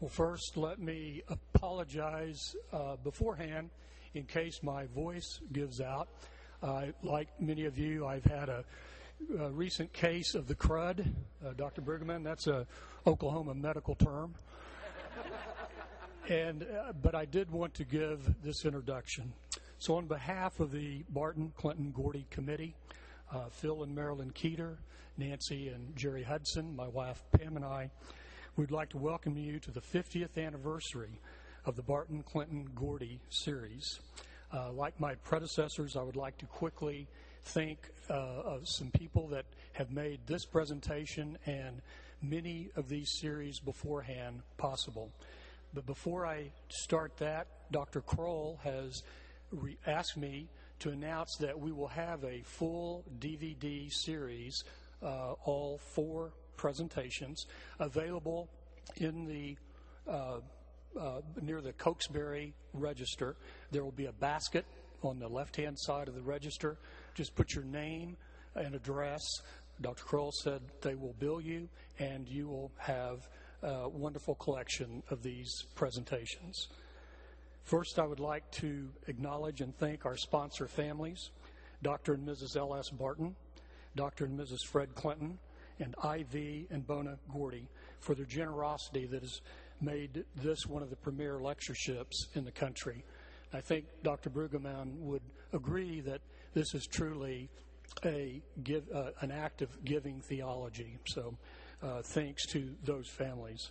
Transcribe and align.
Well, 0.00 0.08
first, 0.08 0.56
let 0.56 0.78
me 0.78 1.20
apologize 1.28 2.56
uh, 2.72 2.96
beforehand 3.04 3.68
in 4.14 4.24
case 4.24 4.62
my 4.62 4.86
voice 4.86 5.40
gives 5.52 5.82
out. 5.82 6.08
Uh, 6.62 6.86
like 7.02 7.28
many 7.38 7.66
of 7.66 7.76
you, 7.76 8.06
I've 8.06 8.24
had 8.24 8.48
a, 8.48 8.64
a 9.38 9.50
recent 9.50 9.92
case 9.92 10.34
of 10.34 10.48
the 10.48 10.54
crud. 10.54 11.06
Uh, 11.44 11.52
Dr. 11.54 11.82
Brueggemann, 11.82 12.24
that's 12.24 12.46
a 12.46 12.66
Oklahoma 13.06 13.54
medical 13.54 13.94
term. 13.94 14.34
and 16.30 16.62
uh, 16.62 16.94
but 17.02 17.14
I 17.14 17.26
did 17.26 17.50
want 17.50 17.74
to 17.74 17.84
give 17.84 18.42
this 18.42 18.64
introduction. 18.64 19.34
So, 19.80 19.96
on 19.96 20.06
behalf 20.06 20.60
of 20.60 20.72
the 20.72 21.04
Barton 21.10 21.52
Clinton 21.58 21.92
Gordy 21.94 22.24
Committee, 22.30 22.74
uh, 23.34 23.50
Phil 23.50 23.82
and 23.82 23.94
Marilyn 23.94 24.30
Keeter, 24.30 24.76
Nancy 25.18 25.68
and 25.68 25.94
Jerry 25.94 26.22
Hudson, 26.22 26.74
my 26.74 26.88
wife 26.88 27.22
Pam 27.32 27.56
and 27.56 27.66
I 27.66 27.90
We'd 28.60 28.70
like 28.70 28.90
to 28.90 28.98
welcome 28.98 29.38
you 29.38 29.58
to 29.58 29.70
the 29.70 29.80
50th 29.80 30.36
anniversary 30.36 31.18
of 31.64 31.76
the 31.76 31.82
Barton 31.82 32.22
Clinton 32.22 32.68
Gordy 32.74 33.18
series. 33.30 34.00
Uh, 34.52 34.70
like 34.70 35.00
my 35.00 35.14
predecessors, 35.14 35.96
I 35.96 36.02
would 36.02 36.14
like 36.14 36.36
to 36.36 36.44
quickly 36.44 37.08
thank 37.42 37.78
uh, 38.10 38.12
of 38.12 38.68
some 38.68 38.90
people 38.90 39.28
that 39.28 39.46
have 39.72 39.90
made 39.90 40.20
this 40.26 40.44
presentation 40.44 41.38
and 41.46 41.80
many 42.20 42.68
of 42.76 42.90
these 42.90 43.10
series 43.18 43.58
beforehand 43.60 44.42
possible. 44.58 45.10
But 45.72 45.86
before 45.86 46.26
I 46.26 46.52
start 46.68 47.16
that, 47.16 47.46
Dr. 47.72 48.02
Kroll 48.02 48.60
has 48.62 49.02
re- 49.52 49.78
asked 49.86 50.18
me 50.18 50.48
to 50.80 50.90
announce 50.90 51.36
that 51.36 51.58
we 51.58 51.72
will 51.72 51.88
have 51.88 52.22
a 52.24 52.42
full 52.42 53.06
DVD 53.20 53.90
series, 53.90 54.64
uh, 55.02 55.32
all 55.46 55.80
four 55.94 56.32
presentations 56.60 57.46
available 57.78 58.46
in 58.98 59.24
the 59.26 59.56
uh, 60.06 60.40
uh, 61.00 61.20
near 61.40 61.62
the 61.62 61.72
Cokesbury 61.72 62.52
register. 62.74 63.36
There 63.70 63.82
will 63.82 63.92
be 63.92 64.06
a 64.06 64.12
basket 64.12 64.66
on 65.02 65.18
the 65.18 65.28
left 65.28 65.56
hand 65.56 65.78
side 65.78 66.08
of 66.08 66.14
the 66.14 66.22
register. 66.22 66.76
Just 67.14 67.34
put 67.34 67.54
your 67.54 67.64
name 67.64 68.16
and 68.54 68.74
address. 68.74 69.22
Dr. 69.80 70.04
Kroll 70.04 70.32
said 70.42 70.60
they 70.82 70.94
will 70.94 71.14
bill 71.18 71.40
you, 71.40 71.66
and 71.98 72.28
you 72.28 72.46
will 72.46 72.70
have 72.76 73.26
a 73.62 73.88
wonderful 73.88 74.34
collection 74.34 75.02
of 75.08 75.22
these 75.22 75.64
presentations. 75.74 76.68
First, 77.62 77.98
I 77.98 78.06
would 78.06 78.20
like 78.20 78.50
to 78.52 78.90
acknowledge 79.06 79.62
and 79.62 79.74
thank 79.78 80.04
our 80.04 80.16
sponsor 80.16 80.66
families 80.66 81.30
Dr. 81.82 82.12
and 82.14 82.28
Mrs. 82.28 82.56
L.S. 82.58 82.90
Barton, 82.90 83.34
Dr. 83.96 84.26
and 84.26 84.38
Mrs. 84.38 84.58
Fred 84.66 84.94
Clinton, 84.94 85.38
and 85.80 85.94
IV 86.04 86.66
and 86.70 86.86
Bona 86.86 87.18
Gordy 87.32 87.68
for 88.00 88.14
their 88.14 88.26
generosity 88.26 89.06
that 89.06 89.22
has 89.22 89.40
made 89.80 90.24
this 90.36 90.66
one 90.66 90.82
of 90.82 90.90
the 90.90 90.96
premier 90.96 91.40
lectureships 91.40 92.28
in 92.34 92.44
the 92.44 92.52
country. 92.52 93.04
I 93.52 93.60
think 93.60 93.86
Dr. 94.02 94.30
Brueggemann 94.30 94.98
would 94.98 95.22
agree 95.52 96.00
that 96.02 96.20
this 96.54 96.74
is 96.74 96.86
truly 96.86 97.48
a 98.04 98.40
give, 98.62 98.84
uh, 98.94 99.10
an 99.20 99.30
act 99.30 99.62
of 99.62 99.84
giving 99.84 100.20
theology. 100.20 100.98
So, 101.08 101.36
uh, 101.82 102.02
thanks 102.02 102.46
to 102.48 102.74
those 102.84 103.08
families. 103.08 103.70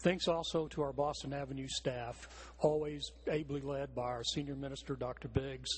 Thanks 0.00 0.28
also 0.28 0.68
to 0.68 0.82
our 0.82 0.92
Boston 0.92 1.32
Avenue 1.32 1.66
staff, 1.68 2.28
always 2.60 3.10
ably 3.26 3.60
led 3.60 3.94
by 3.94 4.02
our 4.04 4.22
senior 4.22 4.54
minister, 4.54 4.94
Dr. 4.94 5.26
Biggs. 5.28 5.68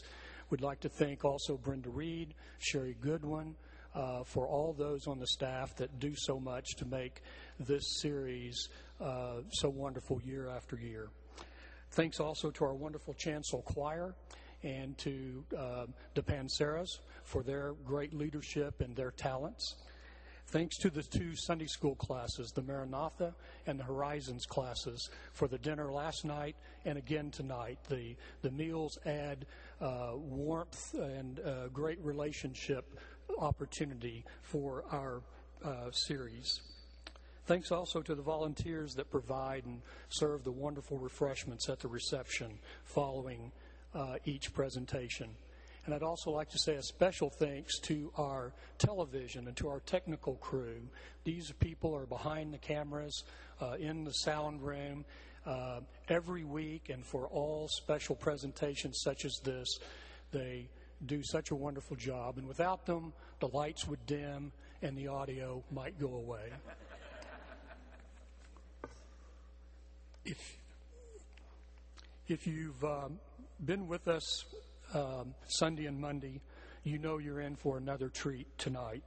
We'd 0.50 0.60
like 0.60 0.80
to 0.80 0.88
thank 0.88 1.24
also 1.24 1.56
Brenda 1.56 1.88
Reed, 1.88 2.34
Sherry 2.58 2.96
Goodwin, 3.00 3.54
uh, 3.94 4.22
for 4.24 4.46
all 4.46 4.72
those 4.72 5.06
on 5.06 5.18
the 5.18 5.26
staff 5.26 5.74
that 5.76 5.98
do 5.98 6.12
so 6.16 6.38
much 6.38 6.76
to 6.76 6.84
make 6.86 7.22
this 7.58 8.00
series 8.00 8.68
uh, 9.00 9.36
so 9.50 9.68
wonderful 9.68 10.20
year 10.22 10.48
after 10.48 10.76
year. 10.76 11.08
Thanks 11.92 12.20
also 12.20 12.50
to 12.52 12.64
our 12.64 12.74
wonderful 12.74 13.14
chancel 13.14 13.62
choir 13.62 14.14
and 14.62 14.96
to 14.98 15.44
uh, 15.56 15.86
the 16.14 16.22
Panseras 16.22 16.98
for 17.24 17.42
their 17.42 17.72
great 17.84 18.14
leadership 18.14 18.80
and 18.80 18.94
their 18.94 19.10
talents. 19.10 19.76
Thanks 20.50 20.78
to 20.78 20.90
the 20.90 21.02
two 21.04 21.36
Sunday 21.36 21.66
school 21.66 21.94
classes, 21.94 22.50
the 22.50 22.62
Maranatha 22.62 23.34
and 23.68 23.78
the 23.78 23.84
Horizons 23.84 24.46
classes, 24.46 25.08
for 25.32 25.46
the 25.46 25.58
dinner 25.58 25.92
last 25.92 26.24
night 26.24 26.56
and 26.84 26.98
again 26.98 27.30
tonight. 27.30 27.78
The, 27.88 28.16
the 28.42 28.50
meals 28.50 28.98
add 29.06 29.46
uh, 29.80 30.10
warmth 30.16 30.92
and 30.94 31.38
uh, 31.38 31.68
great 31.68 32.00
relationship 32.04 32.98
opportunity 33.38 34.24
for 34.42 34.84
our 34.90 35.22
uh, 35.64 35.90
series. 35.90 36.60
Thanks 37.46 37.72
also 37.72 38.00
to 38.02 38.14
the 38.14 38.22
volunteers 38.22 38.94
that 38.94 39.10
provide 39.10 39.64
and 39.64 39.80
serve 40.08 40.44
the 40.44 40.52
wonderful 40.52 40.98
refreshments 40.98 41.68
at 41.68 41.80
the 41.80 41.88
reception 41.88 42.58
following 42.84 43.50
uh, 43.94 44.16
each 44.24 44.52
presentation. 44.54 45.30
And 45.84 45.94
I'd 45.94 46.02
also 46.02 46.30
like 46.30 46.50
to 46.50 46.58
say 46.58 46.74
a 46.74 46.82
special 46.82 47.30
thanks 47.30 47.78
to 47.80 48.12
our 48.16 48.52
television 48.78 49.48
and 49.48 49.56
to 49.56 49.68
our 49.68 49.80
technical 49.80 50.34
crew. 50.34 50.80
These 51.24 51.52
people 51.58 51.94
are 51.96 52.06
behind 52.06 52.52
the 52.52 52.58
cameras 52.58 53.24
uh, 53.60 53.72
in 53.80 54.04
the 54.04 54.12
sound 54.12 54.62
room 54.62 55.04
uh, 55.46 55.80
every 56.08 56.44
week, 56.44 56.90
and 56.90 57.04
for 57.04 57.26
all 57.28 57.66
special 57.68 58.14
presentations 58.14 59.00
such 59.02 59.24
as 59.24 59.40
this, 59.42 59.78
they 60.32 60.68
do 61.04 61.22
such 61.22 61.50
a 61.50 61.54
wonderful 61.54 61.96
job. 61.96 62.38
And 62.38 62.46
without 62.46 62.86
them, 62.86 63.12
the 63.40 63.48
lights 63.48 63.86
would 63.86 64.04
dim 64.06 64.52
and 64.82 64.96
the 64.96 65.08
audio 65.08 65.62
might 65.70 65.98
go 65.98 66.14
away. 66.14 66.50
if, 70.24 70.58
if 72.28 72.46
you've 72.46 72.82
um, 72.84 73.18
been 73.64 73.86
with 73.86 74.08
us 74.08 74.44
um, 74.94 75.34
Sunday 75.46 75.86
and 75.86 76.00
Monday, 76.00 76.40
you 76.84 76.98
know 76.98 77.18
you're 77.18 77.40
in 77.40 77.56
for 77.56 77.76
another 77.78 78.08
treat 78.08 78.46
tonight. 78.58 79.02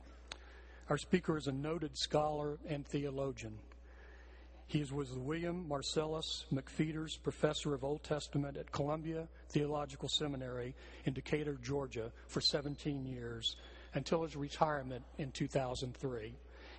Our 0.90 0.98
speaker 0.98 1.38
is 1.38 1.48
a 1.48 1.52
noted 1.52 1.98
scholar 1.98 2.60
and 2.68 2.86
theologian. 2.86 3.58
He 4.68 4.84
was 4.92 5.12
William 5.12 5.68
Marcellus 5.68 6.46
McPheeters 6.52 7.22
Professor 7.22 7.74
of 7.74 7.84
Old 7.84 8.04
Testament 8.04 8.58
at 8.58 8.72
Columbia 8.72 9.28
Theological 9.50 10.10
Seminary 10.10 10.74
in 11.06 11.14
Decatur, 11.14 11.58
Georgia, 11.62 12.12
for 12.28 12.42
17 12.42 13.06
years 13.06 13.56
until 13.94 14.24
his 14.24 14.36
retirement 14.36 15.04
in 15.18 15.32
2003. 15.32 16.36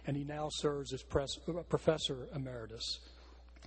And 0.06 0.16
he 0.16 0.24
now 0.24 0.48
serves 0.50 0.92
as 0.92 1.02
pres- 1.02 1.38
uh, 1.48 1.62
Professor 1.68 2.26
Emeritus. 2.34 3.00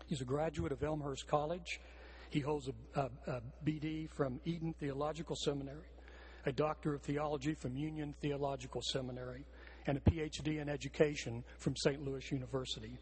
He's 0.08 0.22
a 0.22 0.26
graduate 0.26 0.72
of 0.72 0.84
Elmhurst 0.84 1.28
College. 1.28 1.80
He 2.30 2.40
holds 2.40 2.68
a, 2.68 3.00
a, 3.00 3.10
a 3.28 3.42
BD 3.66 4.10
from 4.10 4.40
Eden 4.46 4.74
Theological 4.80 5.36
Seminary, 5.36 5.86
a 6.46 6.52
Doctor 6.52 6.94
of 6.94 7.02
Theology 7.02 7.54
from 7.54 7.76
Union 7.76 8.14
Theological 8.22 8.82
Seminary, 8.82 9.46
and 9.88 9.98
a 9.98 10.02
PhD 10.02 10.62
in 10.62 10.68
Education 10.68 11.44
from 11.58 11.76
St. 11.78 12.04
Louis 12.04 12.30
University. 12.32 12.98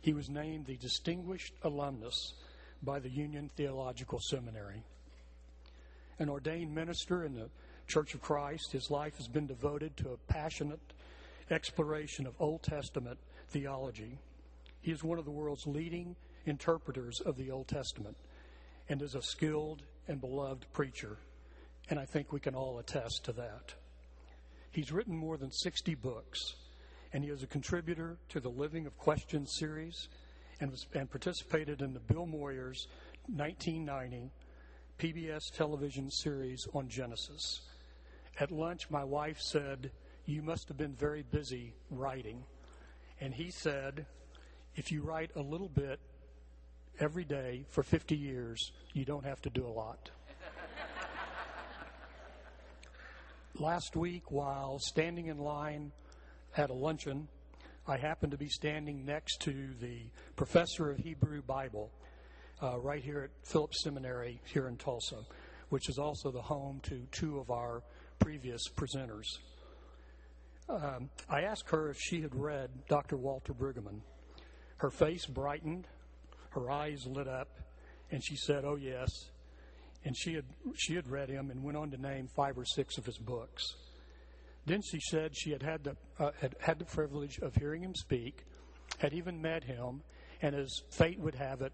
He 0.00 0.12
was 0.12 0.28
named 0.28 0.66
the 0.66 0.76
Distinguished 0.76 1.54
Alumnus 1.62 2.34
by 2.82 3.00
the 3.00 3.10
Union 3.10 3.50
Theological 3.56 4.20
Seminary. 4.20 4.82
An 6.18 6.28
ordained 6.28 6.74
minister 6.74 7.24
in 7.24 7.34
the 7.34 7.48
Church 7.86 8.14
of 8.14 8.22
Christ, 8.22 8.72
his 8.72 8.90
life 8.90 9.16
has 9.16 9.28
been 9.28 9.46
devoted 9.46 9.96
to 9.96 10.10
a 10.10 10.32
passionate 10.32 10.80
exploration 11.50 12.26
of 12.26 12.34
Old 12.38 12.62
Testament 12.62 13.18
theology. 13.48 14.18
He 14.82 14.92
is 14.92 15.02
one 15.02 15.18
of 15.18 15.24
the 15.24 15.30
world's 15.30 15.66
leading 15.66 16.14
interpreters 16.46 17.20
of 17.20 17.36
the 17.36 17.50
Old 17.50 17.68
Testament 17.68 18.16
and 18.88 19.02
is 19.02 19.14
a 19.14 19.22
skilled 19.22 19.82
and 20.06 20.20
beloved 20.20 20.66
preacher, 20.72 21.18
and 21.90 21.98
I 21.98 22.04
think 22.04 22.32
we 22.32 22.40
can 22.40 22.54
all 22.54 22.78
attest 22.78 23.24
to 23.24 23.32
that. 23.32 23.74
He's 24.70 24.92
written 24.92 25.16
more 25.16 25.36
than 25.36 25.50
60 25.50 25.94
books 25.96 26.54
and 27.12 27.24
he 27.24 27.30
is 27.30 27.42
a 27.42 27.46
contributor 27.46 28.18
to 28.28 28.40
the 28.40 28.48
Living 28.48 28.86
of 28.86 28.96
Questions 28.98 29.56
series 29.58 30.08
and, 30.60 30.70
was, 30.70 30.86
and 30.94 31.10
participated 31.10 31.80
in 31.80 31.94
the 31.94 32.00
Bill 32.00 32.26
Moyers 32.26 32.86
1990 33.26 34.30
PBS 34.98 35.50
television 35.56 36.10
series 36.10 36.66
on 36.74 36.88
Genesis. 36.88 37.62
At 38.40 38.50
lunch, 38.50 38.90
my 38.90 39.04
wife 39.04 39.40
said, 39.40 39.90
You 40.26 40.42
must 40.42 40.68
have 40.68 40.76
been 40.76 40.94
very 40.94 41.22
busy 41.22 41.74
writing. 41.90 42.44
And 43.20 43.32
he 43.32 43.50
said, 43.50 44.06
If 44.76 44.92
you 44.92 45.02
write 45.02 45.30
a 45.36 45.40
little 45.40 45.68
bit 45.68 46.00
every 47.00 47.24
day 47.24 47.64
for 47.68 47.82
50 47.82 48.16
years, 48.16 48.72
you 48.92 49.04
don't 49.04 49.24
have 49.24 49.40
to 49.42 49.50
do 49.50 49.66
a 49.66 49.68
lot. 49.68 50.10
Last 53.54 53.96
week, 53.96 54.30
while 54.30 54.78
standing 54.78 55.26
in 55.26 55.38
line 55.38 55.92
at 56.58 56.70
a 56.70 56.74
luncheon, 56.74 57.28
I 57.86 57.96
happened 57.96 58.32
to 58.32 58.38
be 58.38 58.48
standing 58.48 59.04
next 59.06 59.40
to 59.42 59.68
the 59.80 60.10
professor 60.34 60.90
of 60.90 60.98
Hebrew 60.98 61.40
Bible 61.40 61.92
uh, 62.60 62.78
right 62.80 63.02
here 63.02 63.22
at 63.22 63.30
Phillips 63.46 63.82
Seminary 63.84 64.40
here 64.44 64.66
in 64.66 64.76
Tulsa, 64.76 65.20
which 65.68 65.88
is 65.88 65.98
also 65.98 66.32
the 66.32 66.42
home 66.42 66.80
to 66.82 67.06
two 67.12 67.38
of 67.38 67.50
our 67.50 67.82
previous 68.18 68.60
presenters. 68.76 69.26
Um, 70.68 71.08
I 71.30 71.42
asked 71.42 71.70
her 71.70 71.90
if 71.90 71.96
she 71.98 72.20
had 72.20 72.34
read 72.34 72.70
Dr. 72.88 73.16
Walter 73.16 73.54
Brueggemann. 73.54 74.00
Her 74.78 74.90
face 74.90 75.26
brightened, 75.26 75.86
her 76.50 76.70
eyes 76.70 77.06
lit 77.06 77.28
up, 77.28 77.48
and 78.10 78.22
she 78.22 78.36
said, 78.36 78.64
"Oh 78.64 78.76
yes." 78.76 79.10
And 80.04 80.16
she 80.16 80.34
had 80.34 80.44
she 80.76 80.94
had 80.94 81.08
read 81.08 81.28
him 81.28 81.50
and 81.50 81.62
went 81.62 81.76
on 81.76 81.90
to 81.92 81.96
name 81.96 82.28
five 82.34 82.58
or 82.58 82.64
six 82.64 82.98
of 82.98 83.06
his 83.06 83.18
books. 83.18 83.76
Then 84.66 84.82
she 84.82 85.00
said 85.00 85.36
she 85.36 85.50
had 85.50 85.62
had 85.62 85.84
the 85.84 85.96
uh, 86.18 86.32
had 86.40 86.54
had 86.60 86.78
the 86.78 86.84
privilege 86.84 87.38
of 87.38 87.54
hearing 87.54 87.82
him 87.82 87.94
speak, 87.94 88.44
had 88.98 89.12
even 89.14 89.40
met 89.40 89.64
him, 89.64 90.02
and 90.42 90.54
as 90.54 90.82
fate 90.90 91.18
would 91.18 91.34
have 91.34 91.62
it, 91.62 91.72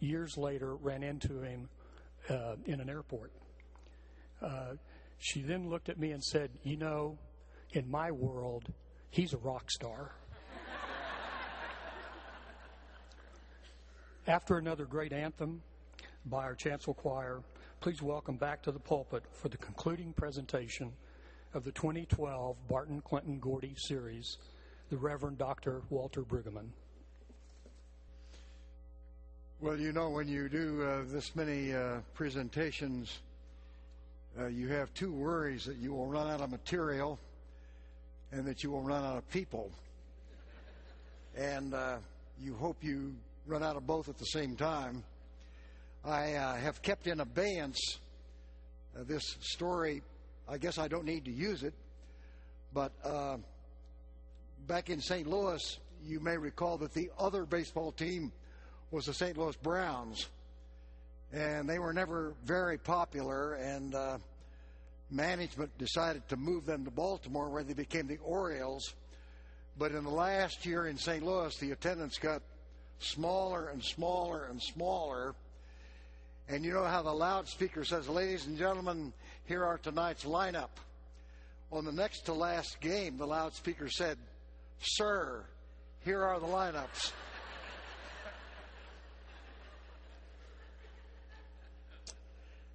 years 0.00 0.36
later 0.36 0.76
ran 0.76 1.02
into 1.02 1.40
him 1.42 1.68
uh, 2.30 2.54
in 2.66 2.80
an 2.80 2.88
airport. 2.88 3.32
Uh, 4.40 4.74
she 5.18 5.42
then 5.42 5.68
looked 5.68 5.88
at 5.88 5.98
me 5.98 6.12
and 6.12 6.22
said, 6.22 6.50
"You 6.62 6.76
know, 6.76 7.18
in 7.72 7.90
my 7.90 8.10
world, 8.10 8.72
he's 9.10 9.32
a 9.32 9.38
rock 9.38 9.70
star." 9.70 10.12
After 14.28 14.58
another 14.58 14.86
great 14.86 15.12
anthem 15.12 15.62
by 16.24 16.42
our 16.42 16.56
chancel 16.56 16.94
choir, 16.94 17.42
please 17.80 18.02
welcome 18.02 18.36
back 18.36 18.60
to 18.64 18.72
the 18.72 18.80
pulpit 18.80 19.22
for 19.30 19.48
the 19.48 19.56
concluding 19.56 20.12
presentation 20.12 20.92
of 21.54 21.64
the 21.64 21.72
2012 21.72 22.56
Barton 22.68 23.00
Clinton 23.00 23.38
Gordy 23.38 23.74
series, 23.76 24.38
the 24.90 24.96
Reverend 24.96 25.38
Dr. 25.38 25.82
Walter 25.90 26.22
Brueggemann. 26.22 26.68
Well, 29.60 29.78
you 29.78 29.92
know, 29.92 30.10
when 30.10 30.28
you 30.28 30.48
do 30.48 30.82
uh, 30.82 31.02
this 31.06 31.34
many 31.34 31.74
uh, 31.74 32.00
presentations, 32.12 33.20
uh, 34.38 34.48
you 34.48 34.68
have 34.68 34.92
two 34.92 35.10
worries 35.10 35.64
that 35.64 35.78
you 35.78 35.94
will 35.94 36.06
run 36.06 36.30
out 36.30 36.42
of 36.42 36.50
material 36.50 37.18
and 38.32 38.44
that 38.44 38.62
you 38.62 38.70
will 38.70 38.82
run 38.82 39.02
out 39.02 39.16
of 39.16 39.28
people. 39.30 39.70
And 41.36 41.72
uh, 41.72 41.96
you 42.38 42.54
hope 42.54 42.76
you 42.82 43.14
run 43.46 43.62
out 43.62 43.76
of 43.76 43.86
both 43.86 44.08
at 44.08 44.18
the 44.18 44.26
same 44.26 44.56
time. 44.56 45.02
I 46.04 46.34
uh, 46.34 46.56
have 46.56 46.82
kept 46.82 47.06
in 47.06 47.20
abeyance 47.20 47.98
uh, 48.94 49.04
this 49.04 49.36
story. 49.40 50.02
I 50.48 50.58
guess 50.58 50.78
I 50.78 50.88
don't 50.88 51.04
need 51.04 51.24
to 51.24 51.32
use 51.32 51.62
it, 51.62 51.74
but 52.72 52.92
uh, 53.04 53.38
back 54.66 54.90
in 54.90 55.00
St. 55.00 55.26
Louis, 55.26 55.78
you 56.04 56.20
may 56.20 56.36
recall 56.36 56.78
that 56.78 56.92
the 56.92 57.10
other 57.18 57.44
baseball 57.44 57.90
team 57.90 58.32
was 58.90 59.06
the 59.06 59.14
St. 59.14 59.36
Louis 59.36 59.56
Browns, 59.56 60.28
and 61.32 61.68
they 61.68 61.78
were 61.78 61.92
never 61.92 62.34
very 62.44 62.78
popular. 62.78 63.54
And 63.54 63.94
uh, 63.94 64.18
management 65.10 65.76
decided 65.78 66.28
to 66.28 66.36
move 66.36 66.64
them 66.64 66.84
to 66.84 66.90
Baltimore, 66.90 67.48
where 67.48 67.64
they 67.64 67.74
became 67.74 68.06
the 68.06 68.18
Orioles. 68.18 68.94
But 69.78 69.92
in 69.92 70.04
the 70.04 70.10
last 70.10 70.64
year 70.64 70.86
in 70.86 70.96
St. 70.96 71.24
Louis, 71.24 71.56
the 71.58 71.72
attendance 71.72 72.18
got 72.18 72.42
smaller 72.98 73.68
and 73.68 73.82
smaller 73.82 74.46
and 74.46 74.62
smaller. 74.62 75.34
And 76.48 76.64
you 76.64 76.72
know 76.72 76.84
how 76.84 77.02
the 77.02 77.12
loudspeaker 77.12 77.84
says, 77.84 78.08
Ladies 78.08 78.46
and 78.46 78.56
gentlemen, 78.56 79.12
here 79.46 79.64
are 79.64 79.78
tonight's 79.78 80.24
lineup. 80.24 80.70
On 81.72 81.84
the 81.84 81.92
next 81.92 82.26
to 82.26 82.32
last 82.32 82.80
game, 82.80 83.16
the 83.16 83.26
loudspeaker 83.26 83.88
said, 83.88 84.18
Sir, 84.80 85.44
here 86.04 86.22
are 86.22 86.38
the 86.38 86.46
lineups. 86.46 87.12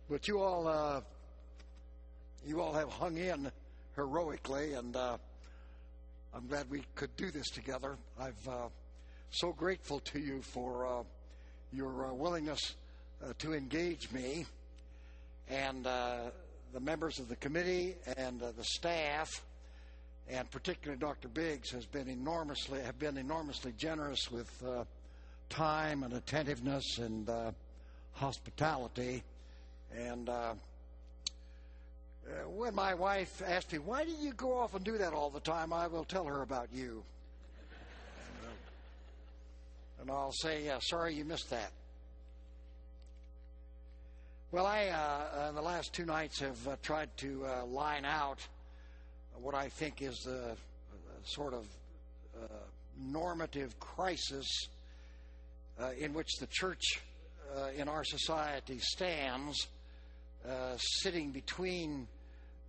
but 0.10 0.28
you 0.28 0.42
all, 0.42 0.68
uh, 0.68 1.02
you 2.46 2.62
all 2.62 2.74
have 2.74 2.90
hung 2.90 3.18
in 3.18 3.52
heroically, 3.96 4.74
and 4.74 4.96
uh, 4.96 5.18
I'm 6.34 6.48
glad 6.48 6.70
we 6.70 6.84
could 6.96 7.16
do 7.18 7.32
this 7.32 7.50
together. 7.50 7.98
I've 8.20 8.48
uh, 8.48 8.70
so 9.30 9.54
grateful 9.54 10.00
to 10.00 10.20
you 10.20 10.42
for 10.42 10.86
uh, 10.86 11.04
your 11.72 12.08
uh, 12.08 12.14
willingness 12.14 12.76
uh, 13.24 13.34
to 13.40 13.54
engage 13.54 14.12
me 14.12 14.46
and 15.50 15.86
the 16.74 16.80
members 16.80 17.20
of 17.20 17.28
the 17.30 17.36
committee 17.36 17.96
and 18.18 18.42
uh, 18.42 18.52
the 18.58 18.64
staff, 18.64 19.44
and 20.30 20.50
particularly 20.52 21.00
Dr. 21.00 21.28
Biggs 21.28 21.72
has 21.72 21.86
been 21.86 22.08
enormously 22.08 22.82
have 22.82 22.98
been 23.00 23.18
enormously 23.18 23.74
generous 23.78 24.32
with 24.32 24.50
uh, 24.66 24.84
time 25.50 26.04
and 26.04 26.14
attentiveness 26.14 26.98
and 27.00 27.30
hospitality. 28.14 29.24
And 29.98 30.30
when 32.48 32.74
my 32.76 32.94
wife 32.94 33.42
asked 33.46 33.74
me, 33.74 33.80
"Why 33.80 34.06
do 34.06 34.12
you 34.12 34.34
go 34.34 34.58
off 34.58 34.74
and 34.74 34.84
do 34.84 34.98
that 34.98 35.14
all 35.14 35.30
the 35.30 35.40
time?" 35.40 35.74
I 35.74 35.88
will 35.88 36.06
tell 36.06 36.26
her 36.26 36.42
about 36.42 36.70
you. 36.74 37.04
And 40.02 40.10
I'll 40.10 40.32
say, 40.32 40.68
uh, 40.68 40.80
sorry 40.80 41.14
you 41.14 41.24
missed 41.24 41.52
that. 41.52 41.72
Well, 44.54 44.68
I, 44.68 44.88
uh, 44.88 45.48
in 45.48 45.56
the 45.56 45.62
last 45.62 45.94
two 45.94 46.04
nights, 46.04 46.42
have 46.42 46.68
uh, 46.68 46.76
tried 46.84 47.08
to 47.20 47.46
uh, 47.46 47.66
line 47.68 48.04
out 48.04 48.46
what 49.40 49.56
I 49.56 49.70
think 49.70 50.02
is 50.02 50.24
the 50.26 50.58
sort 51.24 51.54
of 51.54 51.66
uh, 52.36 52.48
normative 53.00 53.80
crisis 53.80 54.68
uh, 55.80 55.92
in 55.98 56.14
which 56.14 56.36
the 56.42 56.48
church 56.48 57.00
in 57.78 57.88
our 57.88 58.04
society 58.04 58.78
stands, 58.80 59.68
sitting 60.78 61.32
between 61.32 62.06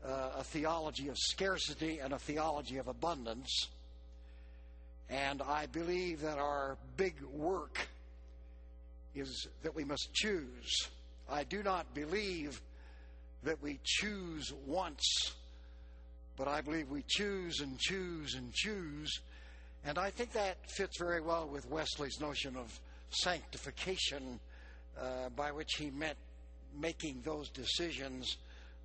a 0.05 0.45
theology 0.45 1.09
of 1.09 1.19
scarcity 1.19 1.99
and 1.99 2.13
a 2.13 2.19
theology 2.19 2.79
of 2.79 2.87
abundance. 2.87 3.69
And 5.11 5.43
I 5.43 5.67
believe 5.67 6.21
that 6.21 6.39
our 6.39 6.77
big 6.97 7.21
work 7.23 7.89
is 9.17 9.49
that 9.65 9.75
we 9.75 9.83
must 9.83 10.13
choose. 10.13 10.89
I 11.33 11.45
do 11.45 11.63
not 11.63 11.95
believe 11.95 12.61
that 13.43 13.63
we 13.63 13.81
choose 13.85 14.53
once, 14.67 15.33
but 16.37 16.47
I 16.47 16.61
believe 16.61 16.91
we 16.91 17.05
choose 17.09 17.61
and 17.61 17.79
choose 17.79 18.35
and 18.35 18.53
choose. 18.53 19.21
And 19.83 19.99
I 19.99 20.11
think 20.11 20.33
that 20.33 20.59
fits 20.71 20.99
very 20.99 21.23
well 21.23 21.49
with 21.49 21.69
Wesley's 21.71 22.21
notion 22.21 22.55
of 22.55 22.79
sanctification, 23.09 24.39
uh, 25.01 25.31
by 25.35 25.53
which 25.53 25.73
he 25.79 25.91
meant 25.91 26.19
making 26.79 27.23
those 27.25 27.49
decisions 27.49 28.37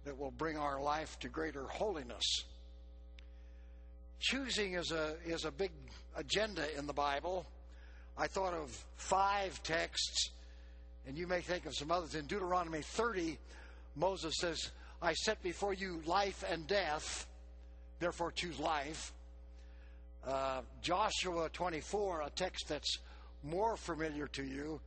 that 0.05 0.17
will 0.17 0.31
bring 0.31 0.57
our 0.57 0.81
life 0.81 1.19
to 1.19 1.27
greater 1.27 1.65
holiness. 1.65 2.45
Choosing 4.21 4.75
is 4.75 4.91
a, 4.91 5.15
is 5.25 5.43
a 5.43 5.51
big 5.51 5.71
agenda 6.15 6.63
in 6.77 6.87
the 6.87 6.93
Bible. 6.93 7.45
I 8.17 8.27
thought 8.27 8.53
of 8.53 8.71
five 8.95 9.61
texts, 9.63 10.31
and 11.07 11.17
you 11.17 11.25
may 11.25 11.41
think 11.41 11.65
of 11.65 11.73
some 11.73 11.91
others. 11.91 12.15
In 12.15 12.25
Deuteronomy 12.25 12.81
30, 12.81 13.37
Moses 13.95 14.33
says, 14.39 14.71
I 15.01 15.13
set 15.13 15.41
before 15.41 15.73
you 15.73 16.01
life 16.05 16.43
and 16.49 16.67
death, 16.67 17.25
therefore 17.99 18.31
choose 18.31 18.59
life. 18.59 19.13
Uh, 20.25 20.61
Joshua 20.81 21.49
24, 21.49 22.21
a 22.21 22.29
text 22.31 22.67
that's 22.67 22.99
more 23.43 23.77
familiar 23.77 24.27
to 24.27 24.43
you, 24.43 24.81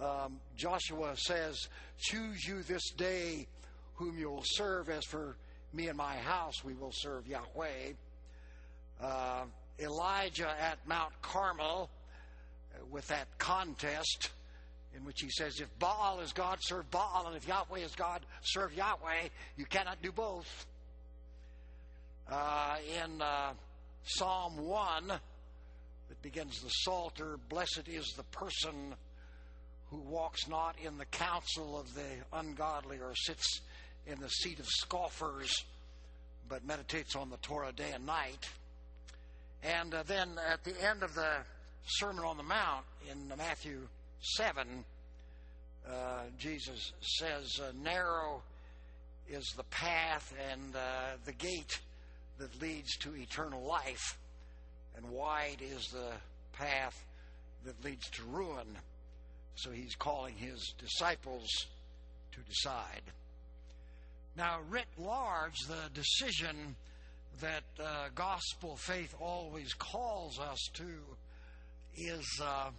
um, 0.00 0.40
Joshua 0.56 1.16
says, 1.16 1.68
Choose 1.98 2.46
you 2.46 2.62
this 2.62 2.90
day 2.90 3.46
whom 3.94 4.18
you 4.18 4.30
will 4.30 4.44
serve. 4.44 4.90
As 4.90 5.04
for 5.04 5.36
me 5.72 5.88
and 5.88 5.96
my 5.96 6.16
house, 6.16 6.64
we 6.64 6.74
will 6.74 6.92
serve 6.92 7.26
Yahweh 7.26 7.92
uh, 9.02 9.44
Elijah 9.78 10.54
at 10.60 10.78
Mount 10.86 11.12
Carmel 11.22 11.90
uh, 12.74 12.84
with 12.90 13.06
that 13.08 13.26
contest 13.38 14.30
in 14.96 15.04
which 15.04 15.20
he 15.20 15.30
says, 15.30 15.60
if 15.60 15.68
Baal 15.78 16.20
is 16.20 16.32
God, 16.32 16.58
serve 16.60 16.90
Baal, 16.90 17.24
and 17.26 17.36
if 17.36 17.46
Yahweh 17.48 17.80
is 17.80 17.94
God, 17.94 18.20
serve 18.42 18.74
Yahweh. 18.74 19.28
You 19.56 19.64
cannot 19.64 20.02
do 20.02 20.12
both. 20.12 20.66
Uh, 22.30 22.76
in 23.02 23.22
uh, 23.22 23.52
Psalm 24.04 24.56
1, 24.58 25.08
that 25.08 26.22
begins 26.22 26.60
the 26.60 26.68
Psalter, 26.68 27.38
blessed 27.48 27.88
is 27.88 28.12
the 28.16 28.22
person 28.24 28.94
who 29.90 29.98
walks 29.98 30.48
not 30.48 30.76
in 30.82 30.98
the 30.98 31.04
counsel 31.06 31.78
of 31.78 31.94
the 31.94 32.08
ungodly 32.32 32.98
or 32.98 33.14
sits 33.14 33.60
in 34.06 34.18
the 34.20 34.28
seat 34.28 34.58
of 34.58 34.66
scoffers, 34.66 35.64
but 36.48 36.64
meditates 36.66 37.14
on 37.16 37.30
the 37.30 37.36
Torah 37.38 37.72
day 37.72 37.92
and 37.94 38.06
night. 38.06 38.48
And 39.62 39.94
uh, 39.94 40.02
then 40.06 40.30
at 40.50 40.64
the 40.64 40.74
end 40.82 41.02
of 41.02 41.14
the 41.14 41.28
Sermon 41.86 42.24
on 42.24 42.36
the 42.36 42.42
Mount 42.42 42.84
in 43.10 43.32
Matthew 43.36 43.88
7, 44.22 44.84
uh, 45.88 45.92
Jesus 46.38 46.92
says, 47.00 47.60
uh, 47.60 47.72
Narrow 47.82 48.42
is 49.28 49.52
the 49.56 49.64
path 49.64 50.32
and 50.50 50.76
uh, 50.76 51.16
the 51.24 51.32
gate 51.32 51.80
that 52.38 52.60
leads 52.62 52.96
to 52.98 53.16
eternal 53.16 53.62
life, 53.62 54.18
and 54.96 55.10
wide 55.10 55.60
is 55.60 55.88
the 55.88 56.12
path 56.52 57.04
that 57.64 57.84
leads 57.84 58.08
to 58.10 58.22
ruin. 58.24 58.66
So 59.56 59.70
he's 59.70 59.94
calling 59.96 60.34
his 60.36 60.74
disciples 60.78 61.48
to 62.32 62.40
decide. 62.48 63.02
Now, 64.36 64.60
writ 64.70 64.86
large, 64.98 65.58
the 65.68 65.90
decision 65.92 66.76
that 67.40 67.64
uh, 67.80 68.08
gospel 68.14 68.76
faith 68.76 69.14
always 69.20 69.74
calls 69.74 70.38
us 70.38 70.58
to 70.74 70.84
is 71.96 72.40
uh, 72.42 72.70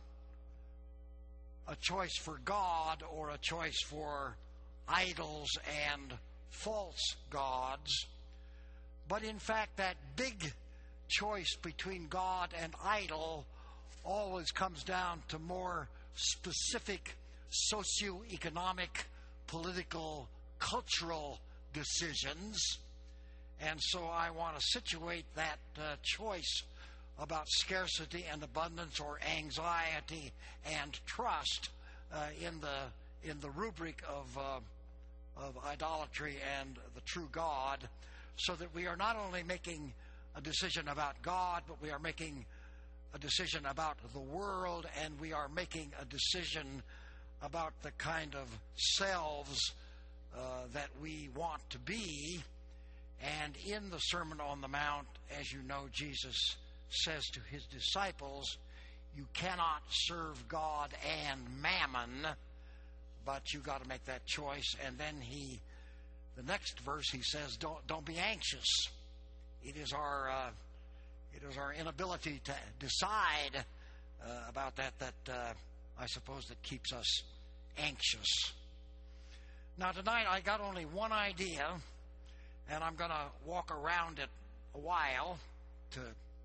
a 1.67 1.75
choice 1.79 2.17
for 2.17 2.39
God 2.43 3.03
or 3.15 3.29
a 3.29 3.37
choice 3.37 3.81
for 3.87 4.35
idols 4.87 5.49
and 5.91 6.13
false 6.49 7.15
gods. 7.29 8.07
But 9.07 9.23
in 9.23 9.39
fact, 9.39 9.77
that 9.77 9.95
big 10.15 10.53
choice 11.07 11.55
between 11.61 12.07
God 12.07 12.49
and 12.61 12.73
idol 12.83 13.45
always 14.03 14.51
comes 14.51 14.83
down 14.83 15.21
to 15.29 15.39
more 15.39 15.87
specific 16.15 17.15
socioeconomic, 17.71 19.05
political, 19.47 20.27
cultural 20.59 21.39
decisions. 21.73 22.79
And 23.61 23.79
so 23.81 24.05
I 24.05 24.31
want 24.31 24.57
to 24.57 24.61
situate 24.61 25.25
that 25.35 25.59
uh, 25.77 25.95
choice 26.01 26.63
about 27.19 27.47
scarcity 27.47 28.25
and 28.31 28.43
abundance 28.43 28.99
or 28.99 29.19
anxiety 29.37 30.31
and 30.65 30.99
trust 31.05 31.69
uh, 32.13 32.27
in 32.41 32.59
the 32.61 33.29
in 33.29 33.39
the 33.39 33.49
rubric 33.51 34.01
of 34.09 34.37
uh, 34.37 34.59
of 35.37 35.57
idolatry 35.65 36.35
and 36.59 36.77
the 36.95 37.01
true 37.01 37.27
God, 37.31 37.87
so 38.35 38.53
that 38.55 38.73
we 38.75 38.87
are 38.87 38.95
not 38.95 39.15
only 39.15 39.43
making 39.43 39.93
a 40.35 40.41
decision 40.41 40.87
about 40.87 41.21
God, 41.21 41.63
but 41.67 41.81
we 41.81 41.91
are 41.91 41.99
making 41.99 42.45
a 43.13 43.19
decision 43.19 43.65
about 43.65 43.97
the 44.13 44.19
world, 44.19 44.87
and 45.03 45.19
we 45.19 45.33
are 45.33 45.47
making 45.49 45.91
a 46.01 46.05
decision 46.05 46.81
about 47.41 47.73
the 47.83 47.91
kind 47.91 48.35
of 48.35 48.47
selves 48.75 49.73
uh, 50.35 50.39
that 50.73 50.89
we 51.01 51.29
want 51.35 51.61
to 51.69 51.79
be. 51.79 52.41
And 53.21 53.53
in 53.67 53.89
the 53.89 53.99
Sermon 53.99 54.39
on 54.41 54.61
the 54.61 54.67
Mount, 54.67 55.07
as 55.39 55.51
you 55.51 55.61
know, 55.61 55.85
Jesus 55.91 56.55
says 56.93 57.25
to 57.31 57.39
his 57.51 57.63
disciples, 57.65 58.57
You 59.15 59.25
cannot 59.33 59.81
serve 59.89 60.47
God 60.47 60.89
and 61.29 61.41
mammon, 61.61 62.27
but 63.25 63.53
you 63.53 63.59
got 63.59 63.81
to 63.81 63.87
make 63.87 64.05
that 64.05 64.25
choice. 64.25 64.75
And 64.85 64.97
then 64.97 65.21
he, 65.21 65.59
the 66.35 66.43
next 66.43 66.79
verse, 66.81 67.09
he 67.09 67.21
says, 67.21 67.57
Don't, 67.57 67.85
don't 67.87 68.05
be 68.05 68.17
anxious. 68.17 68.87
It 69.63 69.77
is 69.77 69.93
our. 69.93 70.29
Uh, 70.29 70.49
it 71.35 71.41
is 71.49 71.57
our 71.57 71.73
inability 71.73 72.41
to 72.43 72.53
decide 72.79 73.65
uh, 74.23 74.29
about 74.49 74.75
that 74.75 74.93
that 74.99 75.33
uh, 75.33 75.53
I 75.99 76.05
suppose 76.05 76.45
that 76.45 76.61
keeps 76.61 76.93
us 76.93 77.23
anxious. 77.77 78.53
Now 79.77 79.91
tonight 79.91 80.25
I 80.29 80.41
got 80.41 80.61
only 80.61 80.85
one 80.85 81.11
idea, 81.11 81.65
and 82.69 82.83
I'm 82.83 82.95
going 82.95 83.09
to 83.09 83.25
walk 83.45 83.71
around 83.71 84.19
it 84.19 84.29
a 84.75 84.79
while 84.79 85.39
to 85.91 85.99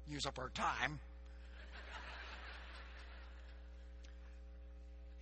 use 0.08 0.26
up 0.26 0.38
our 0.38 0.50
time. 0.50 0.98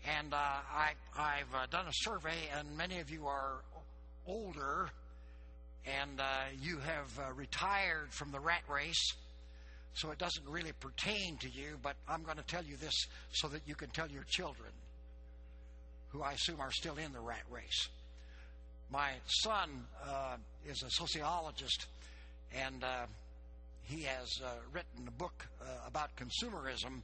And 0.08 0.32
uh, 0.32 0.36
I, 0.36 0.92
I've 1.18 1.52
uh, 1.54 1.66
done 1.70 1.86
a 1.86 1.92
survey, 1.92 2.48
and 2.56 2.76
many 2.76 3.00
of 3.00 3.10
you 3.10 3.26
are 3.26 3.62
older, 4.26 4.88
and 5.84 6.20
uh, 6.20 6.24
you 6.60 6.78
have 6.78 7.18
uh, 7.18 7.32
retired 7.32 8.12
from 8.12 8.30
the 8.30 8.38
rat 8.38 8.62
race 8.68 9.14
so 9.96 10.10
it 10.10 10.18
doesn't 10.18 10.46
really 10.46 10.72
pertain 10.78 11.38
to 11.38 11.48
you, 11.48 11.78
but 11.82 11.96
I'm 12.06 12.22
going 12.22 12.36
to 12.36 12.44
tell 12.44 12.62
you 12.62 12.76
this 12.76 12.92
so 13.32 13.48
that 13.48 13.62
you 13.66 13.74
can 13.74 13.88
tell 13.90 14.08
your 14.08 14.24
children, 14.28 14.68
who 16.08 16.22
I 16.22 16.32
assume 16.32 16.60
are 16.60 16.70
still 16.70 16.96
in 16.98 17.14
the 17.14 17.20
rat 17.20 17.44
race. 17.50 17.88
My 18.90 19.12
son 19.26 19.86
uh, 20.06 20.36
is 20.68 20.82
a 20.82 20.90
sociologist, 20.90 21.86
and 22.54 22.84
uh, 22.84 23.06
he 23.86 24.02
has 24.02 24.40
uh, 24.44 24.48
written 24.72 25.06
a 25.06 25.12
book 25.12 25.46
uh, 25.60 25.64
about 25.86 26.10
consumerism, 26.16 27.02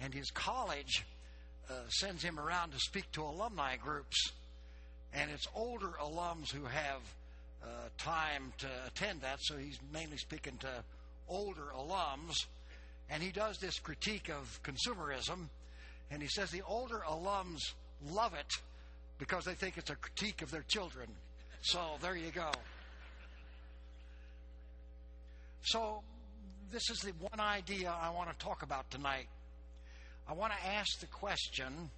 and 0.00 0.14
his 0.14 0.30
college 0.30 1.04
uh, 1.68 1.74
sends 1.88 2.22
him 2.22 2.38
around 2.38 2.72
to 2.72 2.78
speak 2.78 3.10
to 3.12 3.22
alumni 3.22 3.76
groups, 3.76 4.32
and 5.12 5.30
it's 5.30 5.46
older 5.54 5.92
alums 6.00 6.50
who 6.52 6.64
have 6.64 7.00
time 7.98 8.52
to 8.56 8.66
attend 8.86 9.20
that, 9.20 9.36
so 9.40 9.56
he's 9.56 9.78
mainly 9.92 10.16
speaking 10.16 10.56
to 10.58 10.68
older 11.28 11.66
alums, 11.76 12.46
and 13.10 13.22
he 13.22 13.30
does 13.30 13.58
this 13.58 13.78
critique 13.78 14.30
of 14.30 14.60
consumerism, 14.62 15.48
and 16.10 16.22
he 16.22 16.28
says 16.28 16.50
the 16.50 16.62
older 16.62 17.02
alums 17.06 17.58
love 18.10 18.32
it 18.32 18.52
because 19.18 19.44
they 19.44 19.52
think 19.52 19.76
it's 19.76 19.90
a 19.90 19.96
critique 19.96 20.40
of 20.40 20.50
their 20.50 20.64
children. 20.68 21.06
So 21.60 21.80
there 22.00 22.16
you 22.16 22.30
go. 22.30 22.50
So 25.62 26.02
this 26.70 26.88
is 26.90 27.00
the 27.00 27.12
one 27.12 27.40
idea 27.40 27.92
I 28.00 28.10
want 28.10 28.30
to 28.30 28.44
talk 28.44 28.62
about 28.62 28.90
tonight. 28.90 29.26
I 30.28 30.34
want 30.34 30.52
to 30.52 30.68
ask 30.68 31.00
the 31.00 31.06
question 31.06 31.90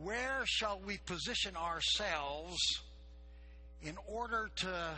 where 0.00 0.42
shall 0.44 0.80
we 0.84 0.98
position 1.06 1.56
ourselves 1.56 2.58
in 3.82 3.94
order 4.08 4.50
to 4.56 4.90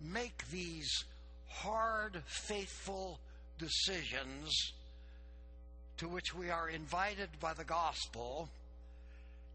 make 0.00 0.44
these 0.50 1.04
hard, 1.48 2.22
faithful 2.26 3.18
decisions 3.58 4.72
to 5.96 6.08
which 6.08 6.34
we 6.34 6.50
are 6.50 6.68
invited 6.68 7.28
by 7.40 7.54
the 7.54 7.64
gospel. 7.64 8.48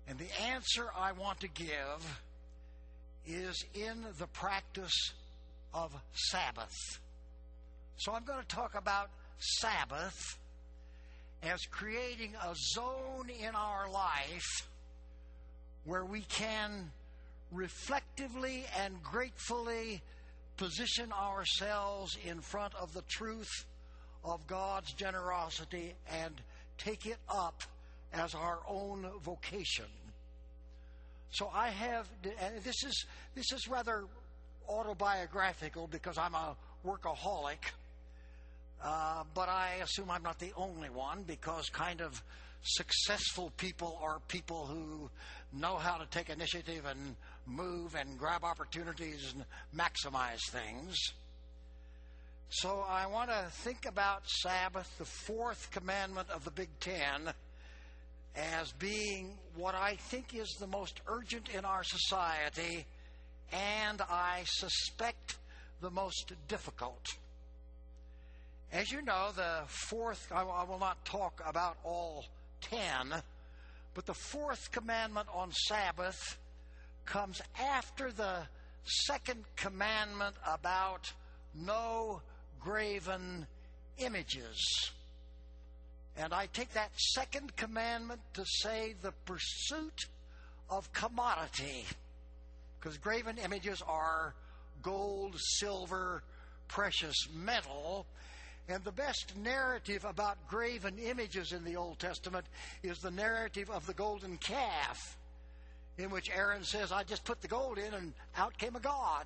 And 0.08 0.18
the 0.18 0.42
answer 0.42 0.88
I 0.96 1.12
want 1.12 1.40
to 1.42 1.48
give 1.48 2.22
is 3.26 3.64
in 3.74 4.06
the 4.18 4.28
practice 4.28 5.14
of 5.74 5.94
Sabbath. 6.14 7.00
So 7.98 8.14
I'm 8.14 8.24
going 8.24 8.40
to 8.40 8.48
talk 8.48 8.76
about 8.76 9.10
Sabbath 9.40 10.38
as 11.42 11.60
creating 11.72 12.34
a 12.36 12.54
zone 12.74 13.30
in 13.30 13.56
our 13.56 13.90
life 13.90 14.68
where 15.84 16.06
we 16.06 16.22
can 16.22 16.92
reflectively 17.52 18.66
and 18.80 19.02
gratefully 19.02 20.02
position 20.58 21.12
ourselves 21.12 22.18
in 22.26 22.40
front 22.42 22.74
of 22.76 22.94
the 22.94 23.04
truth 23.08 23.66
of 24.24 24.46
God's 24.48 24.94
generosity 24.94 25.94
and 26.12 26.34
take 26.78 27.06
it 27.06 27.18
up 27.30 27.64
as 28.14 28.36
our 28.36 28.60
own 28.68 29.08
vocation. 29.24 29.86
So 31.32 31.50
I 31.54 31.70
have, 31.70 32.08
and 32.42 32.64
this 32.64 32.84
is 32.84 33.06
this 33.36 33.52
is 33.52 33.68
rather 33.68 34.06
autobiographical 34.68 35.88
because 35.88 36.18
I'm 36.18 36.34
a 36.36 36.56
workaholic, 36.86 37.60
uh, 38.84 39.24
but 39.34 39.50
I 39.50 39.76
assume 39.84 40.12
I'm 40.12 40.24
not 40.24 40.40
the 40.40 40.52
only 40.56 40.90
one 40.90 41.24
because 41.24 41.70
kind 41.70 42.02
of 42.02 42.22
successful 42.64 43.52
people 43.58 44.00
are 44.02 44.20
people 44.28 44.66
who 44.66 45.10
know 45.54 45.78
how 45.78 45.98
to 45.98 46.06
take 46.08 46.30
initiative 46.30 46.86
and 46.86 47.16
move 47.46 47.96
and 47.96 48.18
grab 48.18 48.44
opportunities 48.44 49.34
and 49.34 49.46
maximize 49.76 50.42
things. 50.52 50.96
So 52.50 52.86
I 52.88 53.08
want 53.08 53.30
to 53.30 53.46
think 53.64 53.86
about 53.86 54.28
Sabbath, 54.28 54.90
the 54.98 55.06
fourth 55.06 55.70
commandment 55.72 56.30
of 56.30 56.46
the 56.46 56.52
Big 56.52 56.70
Ten, 56.80 57.34
as 58.36 58.72
being 58.74 59.38
what 59.56 59.76
I 59.76 59.96
think 59.96 60.34
is 60.34 60.56
the 60.60 60.68
most 60.68 61.02
urgent 61.08 61.50
in 61.50 61.66
our 61.66 61.84
society, 61.84 62.86
and 63.52 64.02
I 64.02 64.44
suspect 64.46 65.38
the 65.82 65.90
most 65.90 66.34
difficult. 66.48 67.04
As 68.72 68.92
you 68.92 69.02
know, 69.02 69.30
the 69.36 69.62
fourth, 69.68 70.32
I 70.32 70.44
will 70.64 70.80
not 70.80 71.04
talk 71.06 71.42
about 71.46 71.78
all 71.84 72.26
ten, 72.62 73.14
but 73.94 74.06
the 74.06 74.14
fourth 74.14 74.72
commandment 74.72 75.28
on 75.34 75.52
Sabbath 75.52 76.38
comes 77.06 77.42
after 77.60 78.12
the 78.12 78.40
second 78.84 79.46
commandment 79.56 80.36
about 80.46 81.12
no 81.56 82.22
graven 82.60 83.48
images. 83.98 84.92
And 86.18 86.34
I 86.34 86.48
take 86.48 86.74
that 86.74 86.92
second 86.96 87.56
commandment 87.56 88.20
to 88.34 88.44
say 88.46 88.96
the 89.02 89.14
pursuit 89.26 90.08
of 90.70 90.92
commodity. 90.92 91.86
Because 92.80 92.98
graven 92.98 93.38
images 93.38 93.82
are 93.88 94.34
gold, 94.82 95.36
silver, 95.40 96.24
precious 96.68 97.16
metal. 97.34 98.06
And 98.70 98.84
the 98.84 98.92
best 98.92 99.34
narrative 99.38 100.04
about 100.04 100.38
graven 100.50 100.98
images 101.00 101.54
in 101.54 101.64
the 101.64 101.78
Old 101.78 102.00
Testament 102.00 102.46
is 102.84 103.00
the 103.00 103.12
narrative 103.12 103.70
of 103.70 103.86
the 103.88 103.94
golden 103.94 104.38
calf 104.38 105.18
in 105.98 106.10
which 106.10 106.30
Aaron 106.30 106.64
says, 106.64 106.92
I 106.92 107.04
just 107.04 107.24
put 107.24 107.42
the 107.42 107.48
gold 107.48 107.78
in 107.78 107.94
and 107.94 108.14
out 108.36 108.58
came 108.58 108.76
a 108.76 108.80
God. 108.80 109.26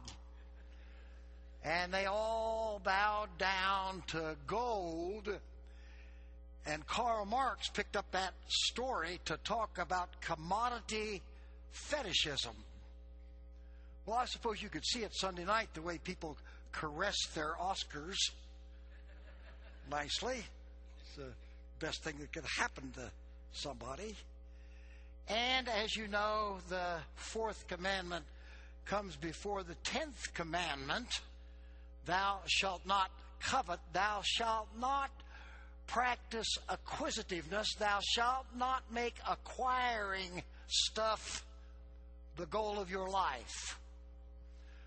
And 1.64 1.94
they 1.94 2.06
all 2.06 2.82
bowed 2.84 3.30
down 3.38 4.04
to 4.08 4.36
gold. 4.48 5.30
And 6.66 6.86
Karl 6.88 7.26
Marx 7.26 7.70
picked 7.70 7.96
up 7.96 8.10
that 8.12 8.34
story 8.48 9.20
to 9.26 9.38
talk 9.44 9.78
about 9.80 10.22
commodity 10.22 11.22
fetishism. 11.72 12.56
Well, 14.06 14.18
I 14.18 14.26
suppose 14.26 14.62
you 14.62 14.70
could 14.70 14.86
see 14.86 15.00
it 15.00 15.16
Sunday 15.16 15.46
night 15.46 15.70
the 15.74 15.82
way 15.82 15.98
people 15.98 16.38
caress 16.72 17.18
their 17.36 17.54
Oscars 17.60 18.18
nicely. 19.92 20.38
It's 21.02 21.16
the 21.18 21.32
best 21.80 22.04
thing 22.04 22.16
that 22.20 22.34
could 22.34 22.46
happen 22.58 22.92
to 22.96 23.12
somebody. 23.52 24.16
And 25.28 25.70
as 25.70 25.96
you 25.96 26.08
know, 26.08 26.58
the 26.70 26.96
fourth 27.14 27.68
commandment 27.68 28.26
comes 28.86 29.16
before 29.16 29.62
the 29.62 29.76
tenth 29.84 30.34
commandment 30.34 31.22
Thou 32.06 32.40
shalt 32.48 32.86
not 32.86 33.12
covet, 33.40 33.80
thou 33.94 34.22
shalt 34.24 34.68
not 34.80 35.12
practice 35.88 36.58
acquisitiveness, 36.70 37.76
thou 37.78 38.00
shalt 38.02 38.46
not 38.58 38.84
make 38.92 39.16
acquiring 39.30 40.42
stuff 40.68 41.46
the 42.38 42.46
goal 42.48 42.80
of 42.80 42.90
your 42.90 43.10
life. 43.10 43.78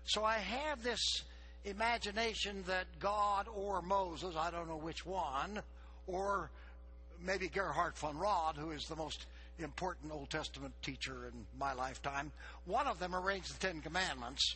So 0.05 0.23
I 0.23 0.37
have 0.37 0.83
this 0.83 0.99
imagination 1.65 2.63
that 2.67 2.85
God 2.99 3.47
or 3.53 3.81
Moses, 3.81 4.35
I 4.37 4.51
don't 4.51 4.67
know 4.67 4.77
which 4.77 5.05
one, 5.05 5.61
or 6.07 6.49
maybe 7.19 7.47
Gerhard 7.47 7.95
von 7.97 8.17
Rad, 8.17 8.55
who 8.55 8.71
is 8.71 8.85
the 8.85 8.95
most 8.95 9.25
important 9.59 10.11
Old 10.11 10.29
Testament 10.29 10.73
teacher 10.81 11.27
in 11.27 11.45
my 11.59 11.73
lifetime, 11.73 12.31
one 12.65 12.87
of 12.87 12.99
them 12.99 13.15
arranged 13.15 13.55
the 13.55 13.67
Ten 13.67 13.81
Commandments. 13.81 14.55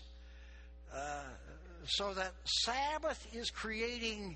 Uh, 0.94 1.24
so 1.86 2.14
that 2.14 2.34
Sabbath 2.44 3.26
is 3.34 3.50
creating 3.50 4.36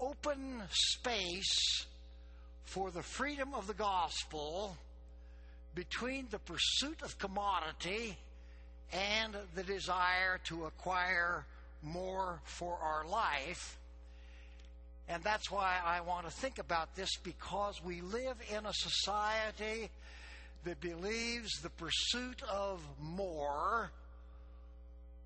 open 0.00 0.62
space 0.70 1.86
for 2.64 2.90
the 2.90 3.02
freedom 3.02 3.54
of 3.54 3.66
the 3.66 3.74
gospel 3.74 4.76
between 5.74 6.26
the 6.30 6.38
pursuit 6.38 7.00
of 7.02 7.18
commodity 7.18 8.18
and 8.92 9.36
the 9.54 9.62
desire 9.62 10.38
to 10.44 10.64
acquire 10.64 11.44
more 11.82 12.40
for 12.44 12.78
our 12.82 13.06
life. 13.06 13.78
And 15.08 15.22
that's 15.22 15.50
why 15.50 15.76
I 15.84 16.00
want 16.02 16.26
to 16.26 16.32
think 16.32 16.58
about 16.58 16.94
this 16.94 17.16
because 17.22 17.82
we 17.82 18.00
live 18.00 18.36
in 18.50 18.66
a 18.66 18.72
society 18.72 19.90
that 20.64 20.80
believes 20.80 21.60
the 21.62 21.70
pursuit 21.70 22.42
of 22.42 22.82
more 23.00 23.90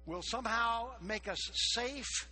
will 0.07 0.23
somehow 0.23 0.91
make 1.01 1.29
us 1.29 1.41
safe 1.75 2.29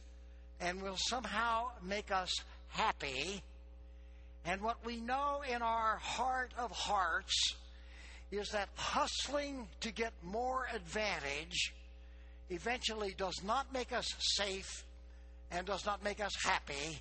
and 0.61 0.83
will 0.83 0.97
somehow 0.97 1.71
make 1.83 2.13
us 2.13 2.33
happy. 2.69 3.43
And 4.45 4.61
what 4.61 4.85
we 4.85 4.97
know 4.97 5.43
in 5.49 5.63
our 5.63 5.97
heart 5.97 6.53
of 6.59 6.71
hearts 6.71 7.55
is 8.31 8.51
that 8.51 8.69
hustling 8.77 9.67
to 9.81 9.93
get 9.93 10.13
more 10.23 10.67
advantage 10.75 11.75
eventually 12.51 13.15
does 13.17 13.43
not 13.45 13.73
make 13.73 13.93
us 13.93 14.07
safe 14.19 14.85
and 15.51 15.67
does 15.67 15.87
not 15.87 16.05
make 16.05 16.21
us 16.21 16.33
happy 16.45 17.01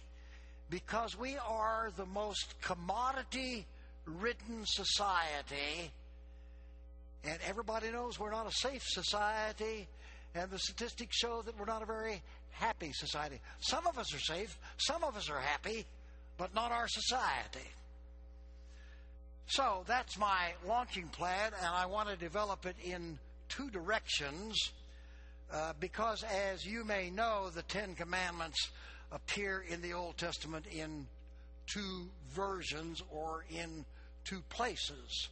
because 0.69 1.17
we 1.17 1.37
are 1.37 1.91
the 1.97 2.05
most 2.05 2.55
commodity 2.61 3.65
ridden 4.05 4.63
society. 4.65 5.91
And 7.23 7.37
everybody 7.47 7.91
knows 7.91 8.19
we're 8.19 8.31
not 8.31 8.47
a 8.47 8.51
safe 8.51 8.83
society 8.85 9.87
and 10.35 10.49
the 10.51 10.59
statistics 10.59 11.17
show 11.17 11.41
that 11.41 11.57
we're 11.59 11.65
not 11.65 11.81
a 11.81 11.85
very 11.85 12.21
happy 12.51 12.91
society. 12.93 13.39
Some 13.59 13.87
of 13.87 13.97
us 13.97 14.13
are 14.13 14.19
safe, 14.19 14.57
some 14.77 15.03
of 15.03 15.17
us 15.17 15.29
are 15.29 15.39
happy, 15.39 15.85
but 16.37 16.53
not 16.53 16.71
our 16.71 16.87
society. 16.87 17.67
So 19.47 19.83
that's 19.87 20.17
my 20.17 20.53
launching 20.67 21.07
plan, 21.07 21.51
and 21.57 21.67
I 21.67 21.87
want 21.87 22.09
to 22.09 22.15
develop 22.15 22.67
it 22.67 22.75
in 22.83 23.17
two 23.47 23.71
directions 23.71 24.55
uh, 25.51 25.73
because, 25.79 26.23
as 26.23 26.65
you 26.65 26.83
may 26.83 27.09
know, 27.09 27.49
the 27.49 27.63
Ten 27.63 27.95
Commandments 27.95 28.69
appear 29.11 29.65
in 29.67 29.81
the 29.81 29.93
Old 29.93 30.17
Testament 30.17 30.65
in 30.71 31.07
two 31.65 32.07
versions 32.31 33.01
or 33.11 33.45
in 33.49 33.85
two 34.23 34.41
places. 34.49 35.29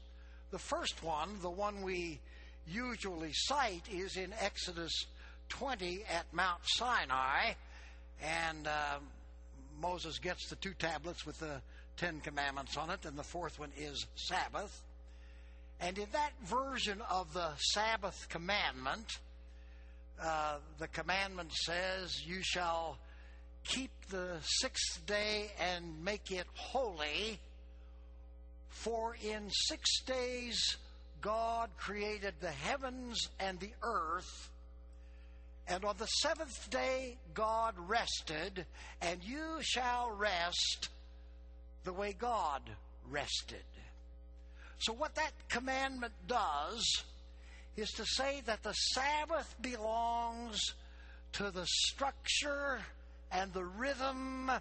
The 0.52 0.60
first 0.60 1.04
one, 1.04 1.38
the 1.42 1.50
one 1.50 1.82
we 1.82 2.20
usually 2.68 3.32
cite 3.34 3.88
is 3.92 4.18
in 4.18 4.34
Exodus 4.40 5.06
20 5.50 6.04
at 6.12 6.26
Mount 6.34 6.62
Sinai, 6.64 7.54
and 8.22 8.68
uh, 8.68 9.00
Moses 9.80 10.20
gets 10.20 10.50
the 10.50 10.56
two 10.56 10.74
tablets 10.74 11.26
with 11.26 11.40
the 11.40 11.62
Ten 11.98 12.20
Commandments 12.22 12.78
on 12.78 12.90
it, 12.90 13.06
and 13.06 13.18
the 13.18 13.24
fourth 13.24 13.60
one 13.60 13.72
is 13.78 14.06
Sabbath. 14.16 14.84
And 15.80 15.98
in 15.98 16.08
that 16.12 16.32
version 16.44 17.02
of 17.10 17.34
the 17.34 17.50
Sabbath 17.58 18.28
commandment, 18.30 19.20
uh, 20.22 20.58
the 20.80 20.88
commandment 20.88 21.52
says, 21.54 22.26
You 22.26 22.40
shall 22.42 22.98
keep 23.64 23.92
the 24.10 24.38
sixth 24.42 25.06
day 25.06 25.52
and 25.60 26.04
make 26.04 26.32
it 26.32 26.48
holy, 26.56 27.40
for 28.70 29.16
in 29.24 29.50
six 29.50 30.02
days 30.02 30.78
God 31.22 31.70
created 31.78 32.34
the 32.40 32.52
heavens 32.52 33.30
and 33.40 33.60
the 33.60 33.72
earth. 33.84 34.50
And 35.68 35.84
on 35.84 35.96
the 35.98 36.06
seventh 36.06 36.70
day, 36.70 37.18
God 37.34 37.76
rested, 37.78 38.66
and 39.02 39.22
you 39.22 39.58
shall 39.62 40.12
rest 40.12 40.90
the 41.84 41.92
way 41.92 42.16
God 42.18 42.62
rested. 43.10 43.64
So, 44.80 44.94
what 44.94 45.16
that 45.16 45.32
commandment 45.50 46.14
does 46.28 47.04
is 47.78 47.92
to 47.92 48.06
say 48.06 48.42
that 48.46 48.64
the 48.64 48.74
Sabbath 48.74 49.56
belongs 49.62 50.60
to 51.34 51.52
the 51.52 51.66
structure 51.66 52.80
and 53.32 53.54
the 53.54 53.64
rhythm 53.66 54.52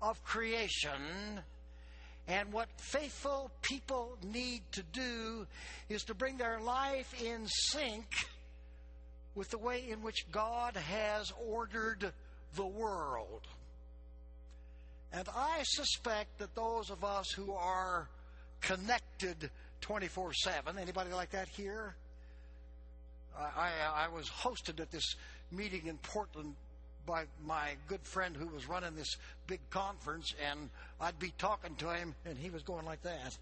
of 0.00 0.22
creation 0.24 1.40
and 2.28 2.52
what 2.52 2.68
faithful 2.76 3.50
people 3.62 4.18
need 4.22 4.60
to 4.72 4.82
do 4.92 5.46
is 5.88 6.04
to 6.04 6.14
bring 6.14 6.36
their 6.36 6.60
life 6.60 7.14
in 7.22 7.46
sync 7.46 8.04
with 9.34 9.48
the 9.48 9.56
way 9.56 9.88
in 9.88 10.02
which 10.02 10.26
God 10.30 10.76
has 10.76 11.32
ordered 11.48 12.12
the 12.54 12.66
world. 12.66 13.46
And 15.10 15.26
I 15.34 15.60
suspect 15.62 16.38
that 16.38 16.54
those 16.54 16.90
of 16.90 17.02
us 17.02 17.30
who 17.30 17.52
are 17.52 18.10
connected 18.60 19.50
24 19.80 20.34
7, 20.34 20.78
anybody 20.78 21.12
like 21.12 21.30
that 21.30 21.48
here? 21.48 21.94
I, 23.36 23.70
I, 23.94 24.08
was 24.08 24.28
hosted 24.28 24.80
at 24.80 24.90
this 24.90 25.14
meeting 25.52 25.86
in 25.86 25.96
Portland 25.98 26.54
by 27.06 27.24
my 27.46 27.70
good 27.86 28.02
friend 28.02 28.36
who 28.36 28.46
was 28.46 28.68
running 28.68 28.94
this 28.94 29.16
big 29.46 29.60
conference, 29.70 30.34
and 30.50 30.68
I'd 31.00 31.18
be 31.18 31.32
talking 31.38 31.74
to 31.76 31.90
him, 31.90 32.14
and 32.26 32.36
he 32.36 32.50
was 32.50 32.62
going 32.62 32.84
like 32.84 33.02
that. 33.02 33.36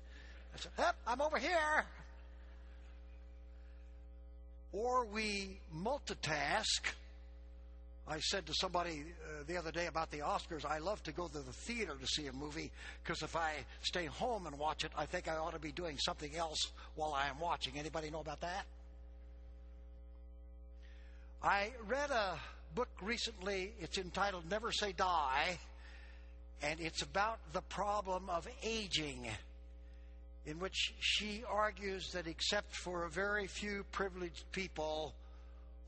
I 0.54 0.58
said, 0.58 0.72
Yep, 0.78 0.96
I'm 1.06 1.20
over 1.20 1.38
here. 1.38 1.84
Or 4.72 5.06
we 5.06 5.58
multitask. 5.74 6.92
I 8.08 8.20
said 8.20 8.46
to 8.46 8.54
somebody 8.54 9.02
uh, 9.02 9.42
the 9.48 9.56
other 9.56 9.72
day 9.72 9.86
about 9.86 10.12
the 10.12 10.18
Oscars, 10.18 10.64
I 10.64 10.78
love 10.78 11.02
to 11.04 11.12
go 11.12 11.26
to 11.26 11.38
the 11.38 11.52
theater 11.52 11.94
to 12.00 12.06
see 12.06 12.28
a 12.28 12.32
movie 12.32 12.70
because 13.02 13.22
if 13.22 13.34
I 13.34 13.52
stay 13.82 14.06
home 14.06 14.46
and 14.46 14.56
watch 14.58 14.84
it, 14.84 14.92
I 14.96 15.06
think 15.06 15.26
I 15.26 15.36
ought 15.36 15.54
to 15.54 15.58
be 15.58 15.72
doing 15.72 15.98
something 15.98 16.36
else 16.36 16.70
while 16.94 17.12
I 17.14 17.26
am 17.28 17.40
watching. 17.40 17.72
Anybody 17.76 18.10
know 18.10 18.20
about 18.20 18.42
that? 18.42 18.64
I 21.42 21.70
read 21.86 22.10
a 22.10 22.38
book 22.74 22.88
recently. 23.02 23.72
It's 23.80 23.98
entitled 23.98 24.50
Never 24.50 24.72
Say 24.72 24.92
Die, 24.92 25.58
and 26.62 26.80
it's 26.80 27.02
about 27.02 27.38
the 27.52 27.62
problem 27.62 28.28
of 28.30 28.48
aging, 28.62 29.26
in 30.46 30.58
which 30.58 30.94
she 30.98 31.44
argues 31.48 32.12
that 32.12 32.26
except 32.26 32.74
for 32.74 33.04
a 33.04 33.10
very 33.10 33.46
few 33.46 33.84
privileged 33.92 34.44
people, 34.52 35.14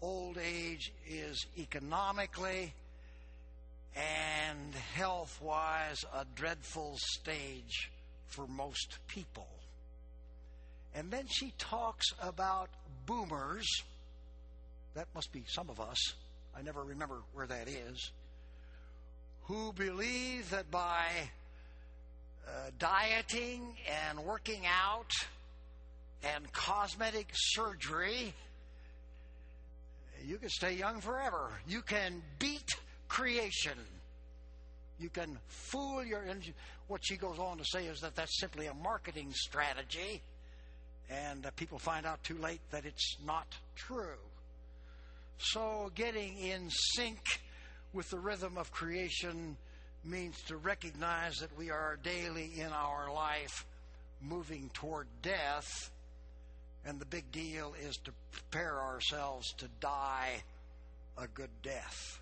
old 0.01 0.39
age 0.39 0.93
is 1.09 1.47
economically 1.59 2.73
and 3.97 4.75
health 4.95 5.41
wise 5.43 6.05
a 6.15 6.25
dreadful 6.37 6.97
stage 6.99 7.91
for 8.27 8.47
most 8.47 8.99
people. 9.09 9.49
And 10.95 11.11
then 11.11 11.27
she 11.29 11.53
talks 11.59 12.07
about 12.23 12.69
boomers. 13.07 13.67
That 14.99 15.07
must 15.15 15.31
be 15.31 15.45
some 15.47 15.71
of 15.71 15.79
us 15.79 15.97
I 16.59 16.63
never 16.63 16.83
remember 16.83 17.23
where 17.35 17.47
that 17.47 17.69
is, 17.69 18.11
who 19.45 19.73
believe 19.73 20.51
that 20.51 20.73
by 20.73 21.07
uh, 22.45 22.71
dieting 22.81 23.77
and 24.09 24.19
working 24.25 24.63
out 24.67 25.13
and 26.25 26.53
cosmetic 26.53 27.29
surgery, 27.33 28.35
you 30.27 30.37
can 30.39 30.49
stay 30.49 30.75
young 30.75 31.01
forever. 31.01 31.53
You 31.69 31.81
can 31.83 32.21
beat 32.41 32.69
creation. 33.07 33.79
You 34.99 35.11
can 35.11 35.39
fool 35.47 36.05
your. 36.05 36.23
And 36.23 36.43
what 36.89 37.03
she 37.05 37.17
goes 37.17 37.39
on 37.39 37.59
to 37.59 37.65
say 37.65 37.87
is 37.87 38.01
that 38.01 38.17
that's 38.17 38.41
simply 38.41 38.67
a 38.67 38.75
marketing 38.75 39.29
strategy, 39.33 40.23
and 41.09 41.47
uh, 41.47 41.51
people 41.55 41.79
find 41.79 42.05
out 42.05 42.25
too 42.25 42.39
late 42.39 42.63
that 42.73 42.85
it's 42.85 43.17
not 43.25 43.47
true. 43.77 44.19
So, 45.39 45.93
getting 45.95 46.37
in 46.37 46.69
sync 46.71 47.21
with 47.93 48.11
the 48.11 48.19
rhythm 48.19 48.59
of 48.59 48.73
creation 48.73 49.57
means 50.05 50.41
to 50.49 50.57
recognize 50.57 51.37
that 51.37 51.57
we 51.57 51.71
are 51.71 51.99
daily 52.03 52.53
in 52.57 52.73
our 52.73 53.13
life 53.13 53.65
moving 54.21 54.69
toward 54.75 55.07
death, 55.23 55.91
and 56.85 56.99
the 56.99 57.07
big 57.07 57.31
deal 57.31 57.75
is 57.81 57.97
to 58.05 58.13
prepare 58.33 58.81
ourselves 58.81 59.53
to 59.59 59.69
die 59.81 60.43
a 61.17 61.29
good 61.29 61.51
death. 61.63 62.21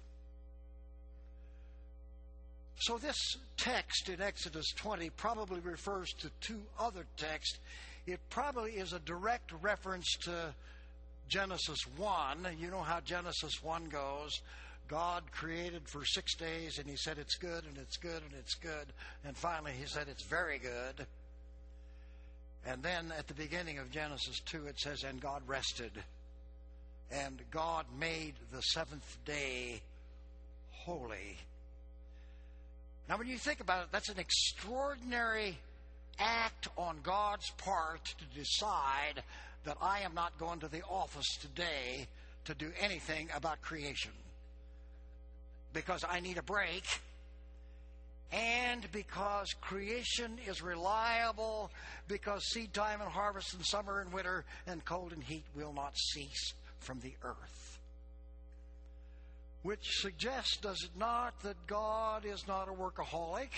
So, 2.81 2.98
this 2.98 3.16
text 3.57 4.11
in 4.11 4.20
Exodus 4.20 4.66
20 4.76 5.09
probably 5.11 5.61
refers 5.61 6.11
to 6.18 6.31
two 6.42 6.61
other 6.79 7.07
texts. 7.16 7.59
It 8.07 8.20
probably 8.29 8.72
is 8.72 8.92
a 8.92 8.98
direct 9.00 9.52
reference 9.62 10.07
to 10.24 10.55
Genesis 11.28 11.80
1. 11.96 12.46
You 12.58 12.70
know 12.70 12.82
how 12.82 13.00
Genesis 13.00 13.62
1 13.62 13.86
goes. 13.86 14.40
God 14.88 15.24
created 15.32 15.88
for 15.88 16.04
six 16.04 16.36
days 16.36 16.78
and 16.78 16.88
he 16.88 16.96
said 16.96 17.18
it's 17.18 17.36
good 17.36 17.64
and 17.64 17.76
it's 17.78 17.96
good 17.96 18.22
and 18.22 18.32
it's 18.38 18.54
good. 18.54 18.86
And 19.24 19.36
finally 19.36 19.72
he 19.72 19.86
said 19.86 20.06
it's 20.08 20.22
very 20.22 20.58
good. 20.58 21.06
And 22.64 22.82
then 22.82 23.12
at 23.16 23.26
the 23.26 23.34
beginning 23.34 23.78
of 23.78 23.90
Genesis 23.90 24.40
2 24.46 24.66
it 24.66 24.78
says, 24.78 25.02
and 25.02 25.20
God 25.20 25.42
rested. 25.46 25.92
And 27.10 27.40
God 27.50 27.86
made 27.98 28.34
the 28.52 28.60
seventh 28.60 29.18
day 29.24 29.80
holy. 30.72 31.36
Now, 33.08 33.18
when 33.18 33.28
you 33.28 33.38
think 33.38 33.60
about 33.60 33.84
it, 33.84 33.88
that's 33.92 34.08
an 34.08 34.18
extraordinary 34.18 35.58
act 36.18 36.68
on 36.76 36.98
God's 37.02 37.48
part 37.50 38.04
to 38.04 38.38
decide 38.38 39.22
that 39.66 39.76
I 39.83 40.00
am 40.00 40.14
not 40.14 40.38
going 40.38 40.61
to 40.61 40.68
the 40.68 40.83
office 40.83 41.37
today 41.40 42.07
to 42.46 42.55
do 42.55 42.70
anything 42.81 43.29
about 43.37 43.61
creation. 43.61 44.12
Because 45.72 46.05
I 46.09 46.20
need 46.20 46.38
a 46.38 46.42
break. 46.42 46.85
And 48.33 48.90
because 48.92 49.52
creation 49.61 50.38
is 50.48 50.62
reliable, 50.62 51.70
because 52.09 52.44
seed 52.46 52.72
time 52.72 53.00
and 53.00 53.11
harvest 53.11 53.55
and 53.55 53.64
summer 53.66 54.00
and 54.00 54.12
winter 54.12 54.44
and 54.66 54.85
cold 54.85 55.12
and 55.12 55.22
heat 55.22 55.44
will 55.55 55.72
not 55.72 55.96
cease 55.96 56.55
from 56.79 57.00
the 57.00 57.12
earth. 57.22 57.79
Which 59.62 60.00
suggests, 60.00 60.57
does 60.59 60.83
it 60.85 60.96
not, 60.96 61.40
that 61.42 61.66
God 61.66 62.24
is 62.24 62.46
not 62.46 62.68
a 62.68 62.72
workaholic, 62.72 63.50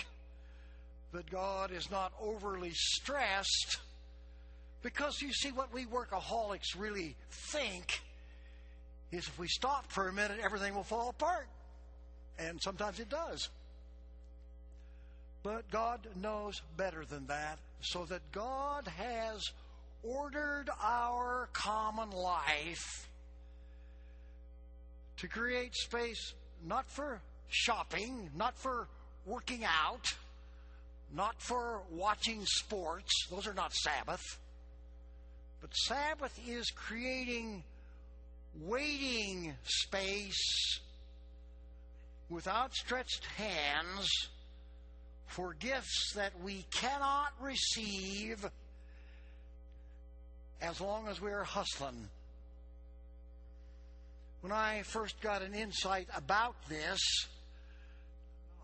that 1.13 1.29
God 1.29 1.71
is 1.71 1.89
not 1.91 2.13
overly 2.19 2.71
stressed, 2.73 3.79
because 4.81 5.21
you 5.21 5.33
see, 5.33 5.51
what 5.51 5.73
we 5.73 5.85
workaholics 5.85 6.77
really 6.77 7.15
think 7.51 8.01
is 9.11 9.27
if 9.27 9.37
we 9.39 9.47
stop 9.47 9.91
for 9.91 10.07
a 10.07 10.13
minute, 10.13 10.37
everything 10.41 10.75
will 10.75 10.83
fall 10.83 11.09
apart. 11.09 11.47
And 12.37 12.61
sometimes 12.61 12.99
it 12.99 13.09
does. 13.09 13.49
But 15.43 15.69
God 15.71 16.07
knows 16.21 16.61
better 16.77 17.05
than 17.05 17.27
that, 17.27 17.59
so 17.81 18.05
that 18.05 18.21
God 18.31 18.87
has 18.87 19.51
ordered 20.03 20.69
our 20.81 21.49
common 21.53 22.11
life 22.11 23.09
to 25.17 25.27
create 25.27 25.75
space 25.75 26.33
not 26.65 26.89
for 26.89 27.21
shopping, 27.49 28.29
not 28.35 28.57
for 28.57 28.87
working 29.25 29.63
out, 29.65 30.13
not 31.13 31.41
for 31.41 31.81
watching 31.91 32.45
sports. 32.45 33.11
Those 33.29 33.47
are 33.47 33.53
not 33.53 33.73
Sabbath. 33.73 34.21
But 35.61 35.75
Sabbath 35.75 36.39
is 36.47 36.71
creating 36.71 37.63
waiting 38.61 39.53
space 39.63 40.79
with 42.29 42.47
outstretched 42.47 43.25
hands 43.37 44.09
for 45.27 45.53
gifts 45.53 46.13
that 46.15 46.31
we 46.41 46.65
cannot 46.71 47.33
receive 47.41 48.45
as 50.61 50.81
long 50.81 51.07
as 51.07 51.21
we're 51.21 51.43
hustling. 51.43 52.09
When 54.41 54.51
I 54.51 54.83
first 54.83 55.19
got 55.21 55.41
an 55.41 55.53
insight 55.53 56.07
about 56.15 56.55
this, 56.69 56.99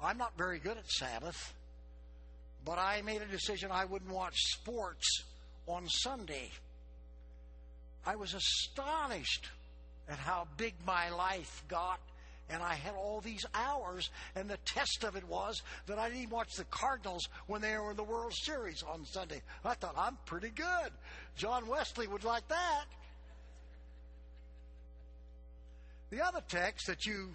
I'm 0.01 0.17
not 0.17 0.37
very 0.37 0.59
good 0.59 0.77
at 0.77 0.89
Sabbath, 0.89 1.53
but 2.63 2.77
I 2.77 3.01
made 3.01 3.21
a 3.21 3.25
decision 3.25 3.71
I 3.71 3.85
wouldn't 3.85 4.11
watch 4.11 4.35
sports 4.35 5.23
on 5.67 5.87
Sunday. 5.87 6.51
I 8.05 8.15
was 8.15 8.33
astonished 8.33 9.49
at 10.07 10.17
how 10.17 10.47
big 10.57 10.73
my 10.85 11.09
life 11.09 11.63
got 11.67 11.99
and 12.49 12.61
I 12.61 12.75
had 12.75 12.93
all 12.93 13.21
these 13.21 13.45
hours, 13.53 14.09
and 14.35 14.49
the 14.49 14.57
test 14.65 15.03
of 15.03 15.15
it 15.15 15.27
was 15.27 15.63
that 15.87 15.97
I 15.97 16.09
didn't 16.09 16.29
watch 16.29 16.53
the 16.55 16.65
Cardinals 16.65 17.27
when 17.47 17.61
they 17.61 17.75
were 17.77 17.91
in 17.91 17.97
the 17.97 18.03
World 18.03 18.33
Series 18.33 18.83
on 18.83 19.05
Sunday. 19.05 19.41
I 19.63 19.73
thought, 19.73 19.95
I'm 19.97 20.17
pretty 20.25 20.49
good. 20.49 20.91
John 21.35 21.67
Wesley 21.67 22.07
would 22.07 22.23
like 22.23 22.47
that. 22.49 22.85
The 26.11 26.23
other 26.23 26.41
text 26.47 26.87
that 26.87 27.05
you 27.05 27.31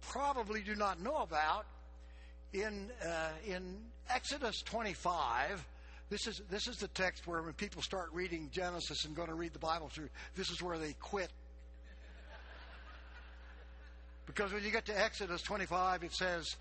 probably 0.00 0.62
do 0.62 0.76
not 0.76 1.00
know 1.02 1.16
about 1.16 1.66
in 2.52 2.90
uh, 3.04 3.30
in 3.46 3.78
Exodus 4.08 4.62
25. 4.62 5.66
This 6.10 6.26
is 6.26 6.42
this 6.50 6.68
is 6.68 6.76
the 6.76 6.88
text 6.88 7.26
where 7.26 7.42
when 7.42 7.54
people 7.54 7.82
start 7.82 8.10
reading 8.12 8.50
Genesis 8.52 9.04
and 9.04 9.16
going 9.16 9.28
to 9.28 9.34
read 9.34 9.52
the 9.52 9.58
Bible 9.58 9.88
through, 9.88 10.10
this 10.36 10.50
is 10.50 10.62
where 10.62 10.78
they 10.78 10.92
quit 11.00 11.30
because 14.26 14.52
when 14.52 14.64
you 14.64 14.70
get 14.70 14.86
to 14.86 14.98
Exodus 14.98 15.42
25, 15.42 16.04
it 16.04 16.12
says, 16.12 16.56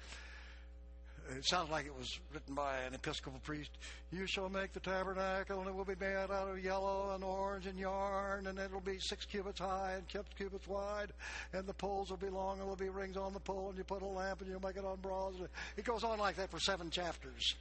it 1.36 1.46
sounds 1.46 1.70
like 1.70 1.86
it 1.86 1.98
was 1.98 2.20
written 2.34 2.54
by 2.54 2.80
an 2.80 2.94
Episcopal 2.94 3.40
priest. 3.44 3.72
You 4.12 4.28
shall 4.28 4.50
make 4.50 4.74
the 4.74 4.82
tabernacle, 4.82 5.60
and 5.60 5.70
it 5.70 5.74
will 5.74 5.86
be 5.86 5.96
made 6.00 6.16
out 6.16 6.30
of 6.30 6.62
yellow 6.62 7.14
and 7.16 7.24
orange 7.24 7.66
and 7.66 7.80
yarn, 7.80 8.48
and 8.48 8.60
it 8.60 8.72
will 8.72 8.82
be 8.82 9.00
six 9.00 9.26
cubits 9.26 9.60
high 9.60 9.94
and 9.96 10.04
six 10.12 10.26
cubits 10.38 10.68
wide, 10.68 11.14
and 11.54 11.66
the 11.66 11.74
poles 11.74 12.10
will 12.10 12.18
be 12.18 12.30
long, 12.30 12.54
and 12.54 12.62
there 12.62 12.68
will 12.68 12.76
be 12.76 12.90
rings 12.90 13.16
on 13.16 13.34
the 13.34 13.40
pole, 13.40 13.70
and 13.70 13.78
you 13.78 13.86
put 13.86 14.02
a 14.02 14.06
lamp, 14.06 14.42
and 14.42 14.50
you'll 14.50 14.60
make 14.60 14.76
it 14.76 14.86
on 14.86 14.98
bronze. 14.98 15.38
It 15.78 15.86
goes 15.86 16.04
on 16.04 16.20
like 16.20 16.36
that 16.36 16.52
for 16.52 16.60
seven 16.60 16.90
chapters. 16.90 17.56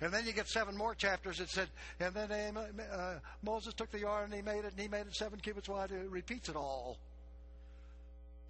And 0.00 0.12
then 0.12 0.26
you 0.26 0.32
get 0.32 0.48
seven 0.48 0.76
more 0.76 0.94
chapters. 0.94 1.38
that 1.38 1.48
said, 1.48 1.68
and 2.00 2.14
then 2.14 2.56
uh, 2.56 3.18
Moses 3.42 3.74
took 3.74 3.90
the 3.90 4.00
yarn 4.00 4.24
and 4.24 4.34
he 4.34 4.42
made 4.42 4.64
it, 4.64 4.72
and 4.72 4.80
he 4.80 4.88
made 4.88 5.06
it 5.06 5.14
seven 5.14 5.38
cubits 5.38 5.68
wide. 5.68 5.90
It 5.92 6.10
repeats 6.10 6.48
it 6.48 6.56
all. 6.56 6.98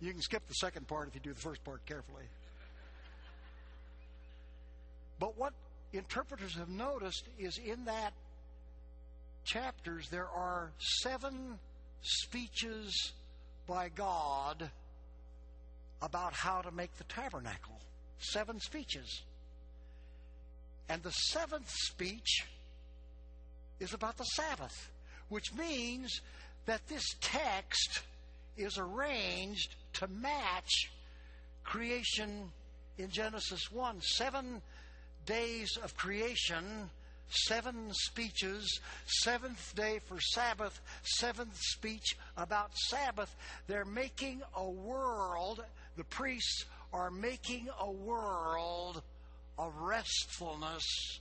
You 0.00 0.12
can 0.12 0.20
skip 0.20 0.46
the 0.48 0.54
second 0.54 0.88
part 0.88 1.09
if 1.09 1.14
you 1.14 1.20
do 1.20 1.33
the 1.33 1.40
first 1.40 1.62
part 1.64 1.85
carefully. 1.87 2.24
But 5.18 5.38
what 5.38 5.52
interpreters 5.92 6.54
have 6.57 6.68
noticed 6.68 7.28
is 7.38 7.59
in 7.59 7.85
that 7.85 8.12
chapters 9.44 10.09
there 10.11 10.28
are 10.28 10.72
seven 10.78 11.59
speeches 12.02 13.12
by 13.66 13.88
God 13.90 14.70
about 16.02 16.35
how 16.35 16.61
to 16.62 16.70
make 16.70 16.94
the 16.96 17.04
tabernacle. 17.04 17.80
Seven 18.18 18.61
speeches. 18.61 19.22
And 20.88 21.02
the 21.02 21.10
seventh 21.10 21.70
speech 21.70 22.46
is 23.80 23.94
about 23.94 24.16
the 24.16 24.24
Sabbath, 24.24 24.90
which 25.28 25.54
means 25.54 26.20
that 26.66 26.86
this 26.88 27.04
text 27.20 28.02
is 28.56 28.78
arranged 28.78 29.74
to 29.94 30.06
match 30.08 30.90
creation 31.64 32.50
in 32.98 33.10
Genesis 33.10 33.70
1. 33.72 34.00
Seven 34.02 34.62
days 35.26 35.76
of 35.82 35.96
creation, 35.96 36.90
seven 37.28 37.92
speeches, 37.92 38.80
seventh 39.06 39.74
day 39.74 40.00
for 40.06 40.20
Sabbath, 40.20 40.80
seventh 41.02 41.56
speech 41.56 42.16
about 42.36 42.76
Sabbath. 42.76 43.34
They're 43.66 43.84
making 43.84 44.42
a 44.54 44.68
world, 44.68 45.64
the 45.96 46.04
priests 46.04 46.64
are 46.92 47.10
making 47.10 47.68
a 47.80 47.90
world 47.90 49.02
of 49.58 49.72
restfulness 49.80 51.20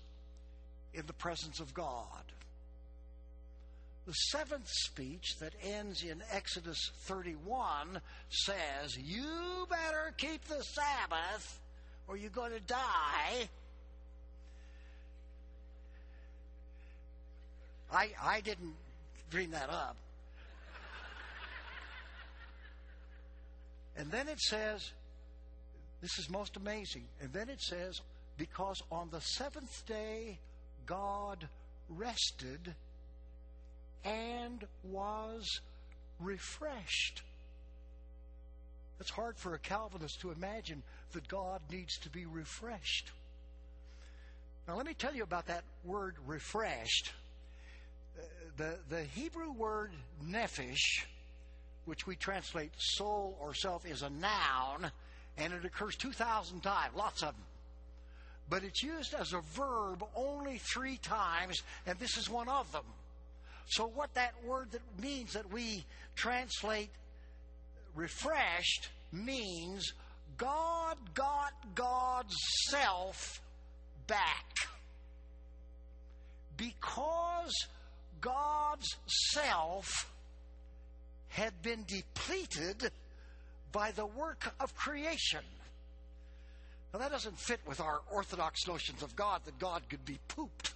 in 0.94 1.06
the 1.06 1.14
presence 1.14 1.60
of 1.60 1.74
God. 1.74 2.24
The 4.06 4.14
seventh 4.14 4.68
speech 4.68 5.38
that 5.40 5.54
ends 5.64 6.04
in 6.04 6.22
Exodus 6.32 6.92
31 7.04 8.02
says, 8.30 8.98
You 8.98 9.66
better 9.70 10.14
keep 10.18 10.44
the 10.46 10.62
Sabbath 10.62 11.60
or 12.08 12.18
you're 12.18 12.30
going 12.30 12.52
to 12.52 12.60
die. 12.60 13.48
I, 17.92 18.10
I 18.22 18.42
didn't 18.42 18.74
dream 19.30 19.52
that 19.52 19.70
up. 19.70 19.96
And 23.96 24.12
then 24.12 24.28
it 24.28 24.40
says, 24.40 24.92
this 26.02 26.20
is 26.20 26.30
most 26.30 26.58
amazing. 26.58 27.06
And 27.22 27.32
then 27.32 27.48
it 27.48 27.62
says, 27.62 28.02
because 28.38 28.82
on 28.92 29.10
the 29.12 29.22
seventh 29.22 29.86
day 29.86 30.40
God 30.86 31.48
rested 31.90 32.76
and 34.04 34.66
was 34.84 35.62
refreshed. 36.20 37.22
It's 39.00 39.10
hard 39.10 39.38
for 39.38 39.54
a 39.54 39.60
Calvinist 39.60 40.22
to 40.22 40.32
imagine 40.32 40.84
that 41.12 41.28
God 41.28 41.62
needs 41.72 41.98
to 42.00 42.10
be 42.10 42.26
refreshed. 42.26 43.12
Now, 44.68 44.76
let 44.78 44.86
me 44.86 44.94
tell 44.94 45.14
you 45.14 45.24
about 45.24 45.48
that 45.48 45.64
word 45.84 46.16
refreshed. 46.26 47.12
Uh, 48.18 48.22
the, 48.56 48.78
the 48.90 49.04
Hebrew 49.04 49.52
word 49.52 49.92
nephesh, 50.26 51.04
which 51.86 52.08
we 52.08 52.16
translate 52.16 52.72
soul 52.78 53.38
or 53.42 53.54
self, 53.54 53.86
is 53.86 54.04
a 54.04 54.10
noun, 54.10 54.90
and 55.38 55.54
it 55.54 55.66
occurs 55.66 55.96
2,000 55.98 56.62
times, 56.62 56.96
lots 56.96 57.24
of 57.24 57.34
them. 57.34 57.44
But 58.54 58.64
it's 58.64 58.84
used 58.84 59.16
as 59.16 59.34
a 59.34 59.40
verb 59.56 60.06
only 60.16 60.60
three 60.60 60.98
times, 60.98 61.64
and 61.88 61.98
this 61.98 62.18
is 62.18 62.30
one 62.30 62.48
of 62.48 62.72
them. 62.72 62.86
So, 63.66 63.88
what 63.88 64.14
that 64.14 64.36
word 64.46 64.68
that 64.74 64.82
means 65.02 65.34
that 65.34 65.52
we 65.52 65.84
translate 66.16 66.92
refreshed 67.96 68.90
means 69.12 69.94
God 70.38 70.98
got 71.16 71.54
God's 71.74 72.36
self 72.70 73.42
back. 74.06 74.46
Because 76.56 77.56
God's 78.22 78.98
self 79.34 80.14
had 81.30 81.60
been 81.64 81.86
depleted 81.88 82.92
by 83.72 83.90
the 83.90 84.06
work 84.06 84.54
of 84.60 84.76
creation. 84.76 85.42
Now, 86.94 87.00
that 87.00 87.12
doesn't 87.12 87.40
fit 87.40 87.60
with 87.68 87.80
our 87.80 88.02
orthodox 88.12 88.68
notions 88.68 89.02
of 89.02 89.16
God 89.16 89.42
that 89.46 89.58
God 89.58 89.82
could 89.90 90.06
be 90.06 90.20
pooped. 90.28 90.74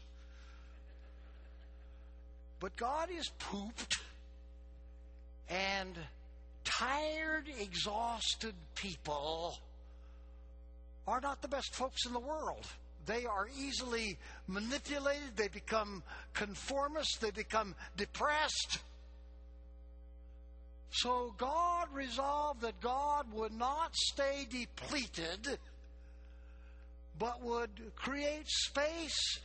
But 2.60 2.76
God 2.76 3.10
is 3.16 3.30
pooped, 3.38 4.00
and 5.48 5.96
tired, 6.64 7.46
exhausted 7.60 8.56
people 8.74 9.60
are 11.08 11.22
not 11.22 11.42
the 11.42 11.48
best 11.48 11.76
folks 11.76 12.06
in 12.06 12.14
the 12.14 12.20
world. 12.20 12.66
They 13.06 13.26
are 13.26 13.48
easily 13.58 14.18
manipulated, 14.48 15.38
they 15.38 15.48
become 15.48 16.04
conformist, 16.34 17.22
they 17.22 17.32
become 17.32 17.76
depressed. 17.96 18.80
So 20.90 21.34
God 21.38 21.88
resolved 21.94 22.62
that 22.62 22.82
God 22.82 23.28
would 23.34 23.54
not 23.54 23.96
stay 23.96 24.48
depleted, 24.50 25.60
but 27.20 27.42
would 27.42 27.70
create 27.96 28.48
space 28.48 29.40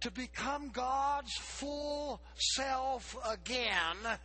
to 0.00 0.10
become 0.10 0.70
God's 0.70 1.32
full 1.34 2.20
self 2.36 3.16
again. 3.26 4.18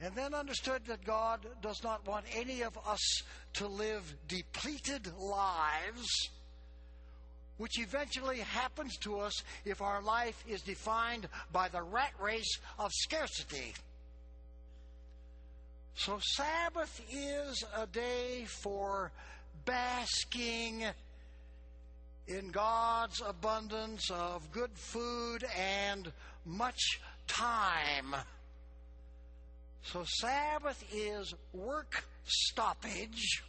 And 0.00 0.14
then 0.14 0.34
understood 0.34 0.82
that 0.86 1.04
God 1.04 1.40
does 1.62 1.82
not 1.82 2.06
want 2.06 2.26
any 2.34 2.62
of 2.62 2.76
us 2.86 3.22
to 3.54 3.66
live 3.66 4.14
depleted 4.28 5.08
lives, 5.18 6.30
which 7.56 7.78
eventually 7.78 8.40
happens 8.40 8.96
to 8.98 9.20
us 9.20 9.42
if 9.64 9.80
our 9.80 10.02
life 10.02 10.44
is 10.46 10.60
defined 10.60 11.28
by 11.52 11.68
the 11.68 11.80
rat 11.80 12.12
race 12.20 12.58
of 12.78 12.90
scarcity. 12.92 13.72
So, 15.96 16.18
Sabbath 16.20 17.00
is 17.10 17.64
a 17.76 17.86
day 17.86 18.44
for 18.46 19.12
basking 19.64 20.84
in 22.26 22.50
God's 22.50 23.22
abundance 23.26 24.10
of 24.10 24.50
good 24.52 24.72
food 24.74 25.44
and 25.58 26.10
much 26.44 27.00
time. 27.26 28.14
So, 29.82 30.04
Sabbath 30.06 30.82
is 30.92 31.34
work 31.52 32.04
stoppage 32.24 33.42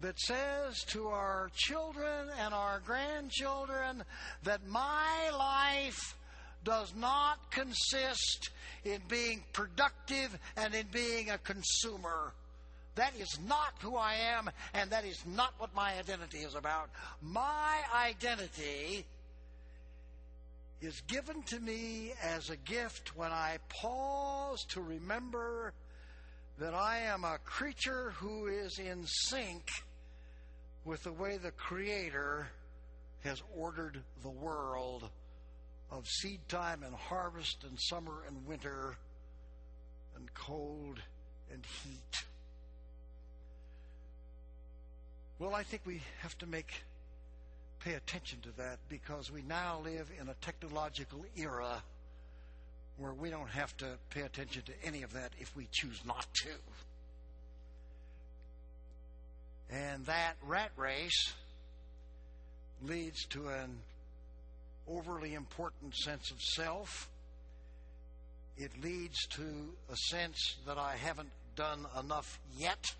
that 0.00 0.18
says 0.20 0.84
to 0.84 1.08
our 1.08 1.50
children 1.56 2.28
and 2.40 2.54
our 2.54 2.80
grandchildren 2.84 4.04
that 4.44 4.66
my 4.68 5.30
life 5.36 6.16
does 6.64 6.92
not 6.96 7.50
consist 7.50 8.50
in 8.84 9.00
being 9.08 9.42
productive 9.52 10.38
and 10.56 10.74
in 10.74 10.86
being 10.92 11.30
a 11.30 11.38
consumer. 11.38 12.32
That 12.98 13.14
is 13.16 13.38
not 13.46 13.74
who 13.80 13.94
I 13.94 14.14
am, 14.14 14.50
and 14.74 14.90
that 14.90 15.04
is 15.04 15.22
not 15.24 15.54
what 15.58 15.72
my 15.72 15.96
identity 15.96 16.38
is 16.38 16.56
about. 16.56 16.90
My 17.22 17.76
identity 17.94 19.04
is 20.80 21.00
given 21.02 21.44
to 21.44 21.60
me 21.60 22.12
as 22.20 22.50
a 22.50 22.56
gift 22.56 23.16
when 23.16 23.30
I 23.30 23.58
pause 23.68 24.64
to 24.70 24.80
remember 24.80 25.72
that 26.58 26.74
I 26.74 26.98
am 27.02 27.22
a 27.22 27.38
creature 27.44 28.14
who 28.16 28.48
is 28.48 28.80
in 28.80 29.06
sync 29.06 29.70
with 30.84 31.04
the 31.04 31.12
way 31.12 31.36
the 31.36 31.52
Creator 31.52 32.48
has 33.22 33.40
ordered 33.56 34.02
the 34.24 34.28
world 34.28 35.08
of 35.92 36.04
seed 36.08 36.40
time 36.48 36.82
and 36.82 36.96
harvest 36.96 37.62
and 37.62 37.78
summer 37.78 38.24
and 38.26 38.44
winter 38.44 38.96
and 40.16 40.34
cold 40.34 40.98
and 41.52 41.62
heat. 41.84 42.24
Well, 45.38 45.54
I 45.54 45.62
think 45.62 45.82
we 45.86 46.02
have 46.22 46.36
to 46.38 46.46
make 46.46 46.82
pay 47.84 47.94
attention 47.94 48.40
to 48.40 48.50
that 48.56 48.78
because 48.88 49.30
we 49.30 49.42
now 49.42 49.78
live 49.84 50.10
in 50.20 50.28
a 50.28 50.34
technological 50.40 51.24
era 51.36 51.80
where 52.96 53.12
we 53.12 53.30
don't 53.30 53.50
have 53.50 53.76
to 53.76 53.86
pay 54.10 54.22
attention 54.22 54.62
to 54.62 54.72
any 54.84 55.04
of 55.04 55.12
that 55.12 55.30
if 55.38 55.54
we 55.54 55.68
choose 55.70 56.00
not 56.04 56.26
to. 56.42 56.50
And 59.70 60.04
that 60.06 60.34
rat 60.44 60.72
race 60.76 61.34
leads 62.82 63.24
to 63.26 63.46
an 63.48 63.78
overly 64.88 65.34
important 65.34 65.94
sense 65.94 66.32
of 66.32 66.40
self. 66.40 67.08
It 68.56 68.72
leads 68.82 69.24
to 69.36 69.44
a 69.92 69.96
sense 70.10 70.56
that 70.66 70.78
I 70.78 70.96
haven't 70.96 71.30
done 71.54 71.86
enough 71.96 72.40
yet. 72.56 72.92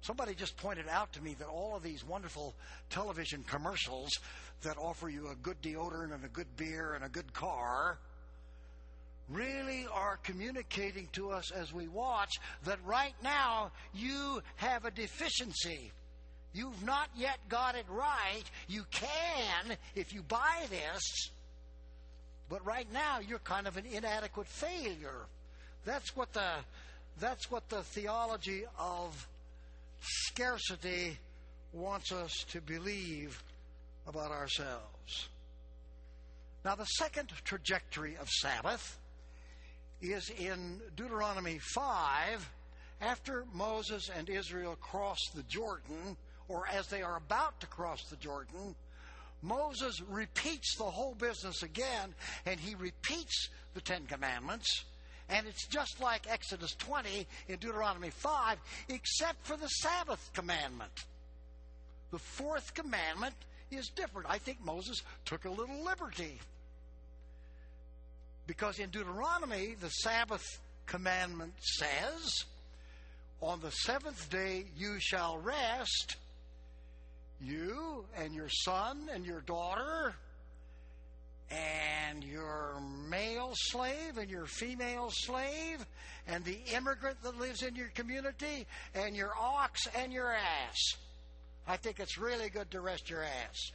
Somebody 0.00 0.34
just 0.34 0.56
pointed 0.56 0.88
out 0.88 1.12
to 1.14 1.22
me 1.22 1.34
that 1.38 1.48
all 1.48 1.76
of 1.76 1.82
these 1.82 2.06
wonderful 2.06 2.54
television 2.88 3.44
commercials 3.44 4.10
that 4.62 4.76
offer 4.78 5.08
you 5.08 5.28
a 5.28 5.34
good 5.36 5.60
deodorant 5.62 6.14
and 6.14 6.24
a 6.24 6.28
good 6.28 6.56
beer 6.56 6.94
and 6.94 7.04
a 7.04 7.08
good 7.08 7.32
car 7.32 7.98
really 9.28 9.86
are 9.92 10.18
communicating 10.22 11.08
to 11.12 11.30
us 11.30 11.50
as 11.50 11.72
we 11.72 11.86
watch 11.88 12.38
that 12.64 12.78
right 12.86 13.14
now 13.22 13.70
you 13.94 14.40
have 14.56 14.84
a 14.84 14.90
deficiency. 14.90 15.92
You've 16.54 16.82
not 16.82 17.08
yet 17.16 17.38
got 17.48 17.74
it 17.74 17.84
right. 17.90 18.44
You 18.68 18.84
can 18.90 19.76
if 19.94 20.14
you 20.14 20.22
buy 20.22 20.64
this. 20.70 21.30
But 22.48 22.64
right 22.64 22.90
now 22.92 23.18
you're 23.26 23.38
kind 23.40 23.66
of 23.66 23.76
an 23.76 23.84
inadequate 23.92 24.46
failure. 24.46 25.26
That's 25.84 26.16
what 26.16 26.32
the 26.32 26.50
that's 27.20 27.50
what 27.50 27.68
the 27.68 27.82
theology 27.82 28.62
of 28.78 29.28
scarcity 30.00 31.18
wants 31.72 32.12
us 32.12 32.44
to 32.50 32.60
believe 32.60 33.42
about 34.06 34.30
ourselves. 34.30 35.28
Now 36.64 36.74
the 36.74 36.84
second 36.84 37.30
trajectory 37.44 38.16
of 38.16 38.28
Sabbath 38.28 38.98
is 40.00 40.30
in 40.30 40.80
Deuteronomy 40.96 41.58
5 41.74 42.50
after 43.00 43.44
Moses 43.52 44.10
and 44.16 44.28
Israel 44.28 44.76
cross 44.76 45.18
the 45.34 45.42
Jordan 45.44 46.16
or 46.48 46.66
as 46.66 46.86
they 46.88 47.02
are 47.02 47.16
about 47.16 47.60
to 47.60 47.66
cross 47.66 48.04
the 48.08 48.16
Jordan, 48.16 48.74
Moses 49.42 50.00
repeats 50.08 50.76
the 50.76 50.84
whole 50.84 51.14
business 51.14 51.62
again, 51.62 52.14
and 52.46 52.58
he 52.58 52.74
repeats 52.74 53.50
the 53.74 53.80
Ten 53.80 54.06
Commandments. 54.06 54.84
And 55.28 55.46
it's 55.46 55.66
just 55.66 56.00
like 56.00 56.26
Exodus 56.28 56.74
20 56.76 57.26
in 57.48 57.56
Deuteronomy 57.58 58.10
5, 58.10 58.58
except 58.88 59.44
for 59.46 59.56
the 59.56 59.68
Sabbath 59.68 60.30
commandment. 60.34 61.04
The 62.10 62.18
fourth 62.18 62.72
commandment 62.74 63.34
is 63.70 63.88
different. 63.88 64.28
I 64.30 64.38
think 64.38 64.64
Moses 64.64 65.02
took 65.24 65.44
a 65.44 65.50
little 65.50 65.84
liberty. 65.84 66.40
Because 68.46 68.78
in 68.78 68.88
Deuteronomy, 68.88 69.74
the 69.78 69.90
Sabbath 69.90 70.58
commandment 70.86 71.52
says, 71.60 72.44
On 73.42 73.60
the 73.60 73.70
seventh 73.70 74.30
day 74.30 74.64
you 74.76 74.96
shall 74.98 75.38
rest 75.38 76.16
you 77.40 78.04
and 78.16 78.34
your 78.34 78.48
son 78.48 79.08
and 79.12 79.24
your 79.24 79.40
daughter 79.42 80.14
male 83.48 83.54
slave 83.56 84.18
and 84.18 84.30
your 84.30 84.46
female 84.46 85.10
slave 85.10 85.84
and 86.26 86.44
the 86.44 86.58
immigrant 86.74 87.16
that 87.22 87.38
lives 87.38 87.62
in 87.62 87.74
your 87.74 87.88
community 87.94 88.66
and 88.94 89.16
your 89.16 89.32
ox 89.40 89.86
and 89.96 90.12
your 90.12 90.32
ass. 90.32 90.96
I 91.66 91.76
think 91.76 92.00
it's 92.00 92.18
really 92.18 92.50
good 92.50 92.70
to 92.72 92.80
rest 92.80 93.08
your 93.08 93.22
ass. 93.22 93.72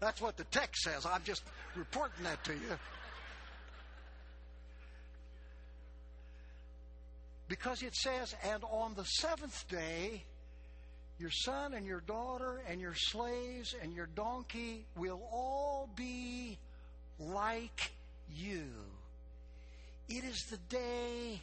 That's 0.00 0.20
what 0.20 0.36
the 0.36 0.44
text 0.44 0.82
says. 0.82 1.04
I'm 1.04 1.24
just 1.24 1.42
reporting 1.74 2.22
that 2.22 2.44
to 2.44 2.52
you. 2.52 2.78
Because 7.48 7.82
it 7.82 7.96
says, 7.96 8.34
and 8.44 8.62
on 8.70 8.94
the 8.94 9.02
seventh 9.04 9.66
day, 9.68 10.22
your 11.18 11.30
son 11.30 11.74
and 11.74 11.84
your 11.84 12.00
daughter 12.00 12.62
and 12.68 12.80
your 12.80 12.94
slaves 12.94 13.74
and 13.82 13.92
your 13.92 14.08
donkey 14.14 14.84
will 14.96 15.20
all 15.32 15.88
be 15.96 16.58
like 17.18 17.92
you. 18.32 18.64
It 20.08 20.24
is 20.24 20.46
the 20.50 20.58
day 20.68 21.42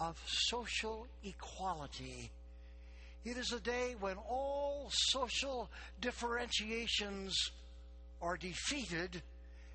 of 0.00 0.18
social 0.26 1.06
equality. 1.22 2.30
It 3.24 3.36
is 3.36 3.52
a 3.52 3.60
day 3.60 3.94
when 4.00 4.16
all 4.16 4.88
social 4.90 5.68
differentiations 6.00 7.34
are 8.22 8.36
defeated 8.36 9.22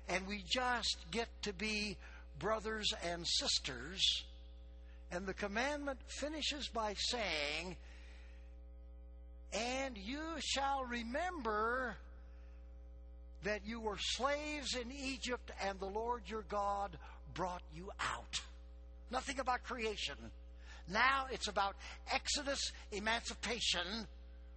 and 0.08 0.26
we 0.26 0.42
just 0.46 0.96
get 1.10 1.28
to 1.42 1.52
be 1.52 1.96
brothers 2.38 2.92
and 3.04 3.26
sisters. 3.26 4.24
And 5.12 5.26
the 5.26 5.34
commandment 5.34 5.98
finishes 6.06 6.68
by 6.68 6.94
saying, 6.96 7.76
And 9.52 9.98
you 9.98 10.20
shall 10.40 10.84
remember 10.84 11.96
that 13.44 13.66
you 13.66 13.80
were 13.80 13.98
slaves 13.98 14.74
in 14.74 14.90
Egypt 14.92 15.50
and 15.66 15.78
the 15.78 15.86
Lord 15.86 16.22
your 16.26 16.44
God 16.48 16.96
brought 17.34 17.62
you 17.74 17.90
out. 18.00 18.40
Nothing 19.10 19.40
about 19.40 19.64
creation. 19.64 20.14
Now 20.88 21.26
it's 21.30 21.48
about 21.48 21.76
exodus, 22.12 22.72
emancipation 22.92 24.06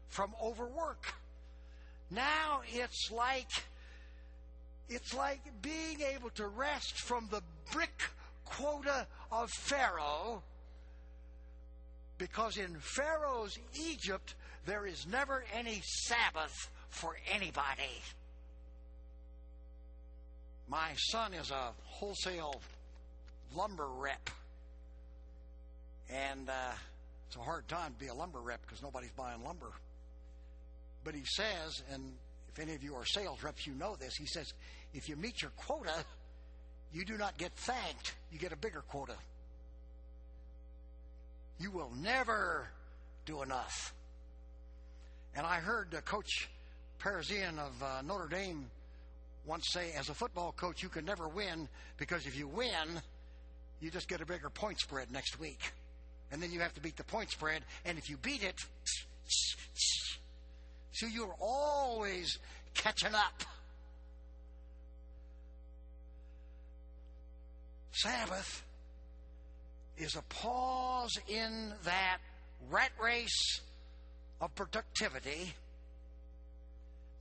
from 0.07 0.33
overwork. 0.41 1.13
Now 2.09 2.61
it's 2.67 3.11
like 3.11 3.49
it's 4.87 5.13
like 5.13 5.41
being 5.61 6.01
able 6.01 6.29
to 6.31 6.47
rest 6.47 6.99
from 6.99 7.27
the 7.31 7.41
brick 7.71 8.03
quota 8.45 9.07
of 9.31 9.49
Pharaoh 9.49 10.43
because 12.17 12.57
in 12.57 12.75
Pharaoh's 12.79 13.57
Egypt 13.73 14.35
there 14.65 14.85
is 14.85 15.05
never 15.07 15.43
any 15.53 15.81
Sabbath 15.83 16.69
for 16.89 17.15
anybody. 17.31 18.01
My 20.67 20.89
son 20.95 21.33
is 21.33 21.51
a 21.51 21.71
wholesale 21.83 22.61
lumber 23.55 23.87
rep. 23.87 24.29
And 26.09 26.49
uh, 26.49 26.73
it's 27.27 27.35
a 27.35 27.39
hard 27.39 27.67
time 27.67 27.93
to 27.93 27.99
be 27.99 28.07
a 28.07 28.13
lumber 28.13 28.39
rep 28.39 28.61
because 28.61 28.81
nobody's 28.81 29.11
buying 29.11 29.43
lumber. 29.43 29.71
But 31.03 31.13
he 31.13 31.23
says, 31.25 31.83
and 31.91 32.13
if 32.49 32.59
any 32.59 32.73
of 32.73 32.83
you 32.83 32.95
are 32.95 33.05
sales 33.05 33.43
reps, 33.43 33.67
you 33.67 33.73
know 33.73 33.95
this. 33.95 34.15
He 34.15 34.25
says, 34.25 34.53
if 34.93 35.07
you 35.07 35.15
meet 35.15 35.41
your 35.41 35.51
quota, 35.51 35.93
you 36.93 37.05
do 37.05 37.17
not 37.17 37.37
get 37.37 37.51
thanked, 37.53 38.15
you 38.31 38.39
get 38.39 38.51
a 38.51 38.57
bigger 38.57 38.81
quota. 38.87 39.15
You 41.59 41.71
will 41.71 41.91
never 42.01 42.67
do 43.25 43.41
enough. 43.41 43.93
And 45.35 45.45
I 45.45 45.55
heard 45.57 45.93
uh, 45.95 46.01
Coach 46.01 46.49
Parseghian 46.99 47.59
of 47.59 47.83
uh, 47.83 48.01
Notre 48.03 48.27
Dame 48.27 48.69
once 49.45 49.67
say, 49.69 49.91
as 49.97 50.09
a 50.09 50.13
football 50.13 50.53
coach, 50.53 50.81
you 50.81 50.89
can 50.89 51.05
never 51.05 51.27
win 51.27 51.67
because 51.97 52.25
if 52.25 52.37
you 52.37 52.47
win, 52.47 53.01
you 53.79 53.91
just 53.91 54.07
get 54.07 54.21
a 54.21 54.25
bigger 54.25 54.49
point 54.49 54.79
spread 54.79 55.11
next 55.11 55.39
week. 55.39 55.59
And 56.31 56.41
then 56.41 56.51
you 56.51 56.59
have 56.61 56.73
to 56.73 56.81
beat 56.81 56.97
the 56.97 57.03
point 57.03 57.29
spread. 57.29 57.61
And 57.85 57.97
if 57.97 58.09
you 58.09 58.17
beat 58.17 58.43
it, 58.43 58.55
so 60.91 61.07
you're 61.07 61.35
always 61.39 62.39
catching 62.73 63.13
up. 63.13 63.43
Sabbath 67.91 68.63
is 69.97 70.15
a 70.15 70.21
pause 70.23 71.17
in 71.27 71.73
that 71.83 72.17
rat 72.69 72.91
race 73.01 73.61
of 74.41 74.53
productivity. 74.55 75.53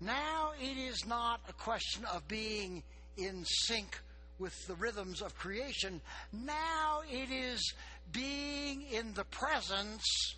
Now 0.00 0.52
it 0.60 0.76
is 0.76 1.06
not 1.06 1.40
a 1.48 1.52
question 1.52 2.04
of 2.12 2.26
being 2.28 2.82
in 3.16 3.44
sync 3.44 3.98
with 4.38 4.54
the 4.66 4.74
rhythms 4.74 5.22
of 5.22 5.36
creation. 5.36 6.00
Now 6.32 7.02
it 7.08 7.30
is 7.30 7.72
being 8.12 8.82
in 8.92 9.14
the 9.14 9.24
presence 9.24 10.34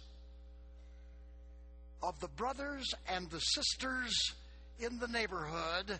of 2.02 2.18
the 2.20 2.28
brothers 2.28 2.86
and 3.08 3.28
the 3.30 3.40
sisters 3.40 4.34
in 4.78 4.98
the 4.98 5.08
neighborhood, 5.08 5.98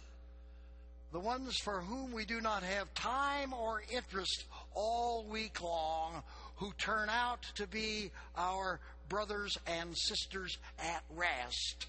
the 1.13 1.19
ones 1.19 1.57
for 1.65 1.81
whom 1.81 2.13
we 2.13 2.25
do 2.25 2.41
not 2.41 2.63
have 2.63 2.93
time 2.95 3.55
or 3.55 3.83
interest 3.91 4.45
all 4.77 5.25
week 5.25 5.61
long, 5.61 6.23
who 6.57 6.73
turn 6.79 7.09
out 7.09 7.43
to 7.57 7.67
be 7.67 8.13
our 8.37 8.79
brothers 9.09 9.57
and 9.67 9.97
sisters 9.97 10.57
at 10.79 11.03
rest. 11.17 11.87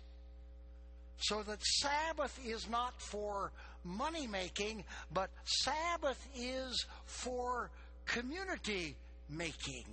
So 1.19 1.43
that 1.43 1.63
Sabbath 1.63 2.39
is 2.45 2.69
not 2.69 2.99
for 3.01 3.51
money 3.83 4.27
making, 4.27 4.83
but 5.13 5.29
Sabbath 5.45 6.27
is 6.35 6.85
for 7.05 7.69
community 8.05 8.95
making. 9.29 9.85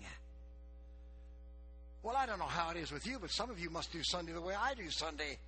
Well, 2.02 2.16
I 2.16 2.26
don't 2.26 2.38
know 2.38 2.44
how 2.44 2.70
it 2.70 2.76
is 2.76 2.92
with 2.92 3.06
you, 3.06 3.18
but 3.18 3.30
some 3.30 3.50
of 3.50 3.58
you 3.58 3.70
must 3.70 3.90
do 3.90 4.02
Sunday 4.02 4.32
the 4.32 4.40
way 4.40 4.54
I 4.54 4.74
do 4.74 4.90
Sunday. 4.90 5.38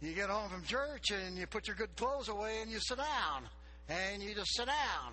You 0.00 0.12
get 0.12 0.28
home 0.28 0.50
from 0.50 0.64
church 0.64 1.10
and 1.10 1.38
you 1.38 1.46
put 1.46 1.68
your 1.68 1.76
good 1.76 1.94
clothes 1.96 2.28
away 2.28 2.58
and 2.60 2.70
you 2.70 2.78
sit 2.80 2.98
down. 2.98 3.44
And 3.88 4.20
you 4.20 4.34
just 4.34 4.54
sit 4.56 4.66
down. 4.66 5.12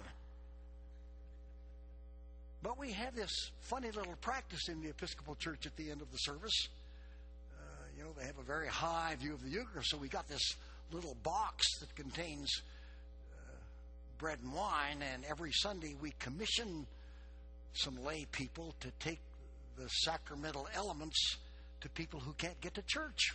But 2.63 2.80
we 2.80 2.93
have 2.93 3.13
this 3.13 3.52
funny 3.60 3.91
little 3.91 4.15
practice 4.21 4.69
in 4.69 4.82
the 4.82 4.88
Episcopal 4.89 5.36
Church 5.36 5.65
at 5.65 5.76
the 5.76 5.91
end 5.91 6.02
of 6.02 6.10
the 6.13 6.17
service. 6.17 6.69
Uh, 7.60 7.65
you 7.97 8.04
know, 8.06 8.12
they 8.17 8.26
have 8.26 8.38
a 8.38 8.43
very 8.43 8.67
high 8.67 9.15
view 9.19 9.34
of 9.34 9.43
the 9.43 9.49
Eucharist, 9.49 9.89
so 9.89 9.97
we 9.97 10.08
got 10.08 10.30
this 10.30 10.56
little 10.93 11.17
box 11.23 11.65
that 11.82 11.93
contains 11.93 12.49
uh, 13.34 13.52
bread 14.17 14.38
and 14.41 14.54
wine, 14.54 15.04
and 15.13 15.26
every 15.30 15.52
Sunday 15.52 15.93
we 16.02 16.13
commission 16.19 16.88
some 17.73 18.02
lay 18.02 18.26
people 18.32 18.73
to 18.80 18.88
take 18.99 19.19
the 19.78 19.88
sacramental 19.88 20.65
elements 20.73 21.38
to 21.82 21.89
people 21.89 22.21
who 22.21 22.32
can't 22.34 22.60
get 22.62 22.76
to 22.76 22.82
church. 22.84 23.34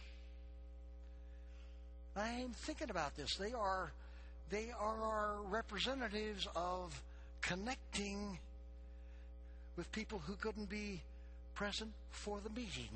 I'm 2.17 2.53
thinking 2.65 2.89
about 2.89 3.15
this. 3.15 3.37
They 3.37 3.53
are 3.53 3.93
they 4.49 4.71
are 4.81 5.03
our 5.03 5.37
representatives 5.51 6.49
of 6.57 6.99
connecting 7.43 8.39
with 9.79 9.91
people 9.93 10.21
who 10.27 10.35
couldn't 10.35 10.69
be 10.69 11.01
present 11.55 11.93
for 12.11 12.41
the 12.41 12.51
meeting. 12.51 12.91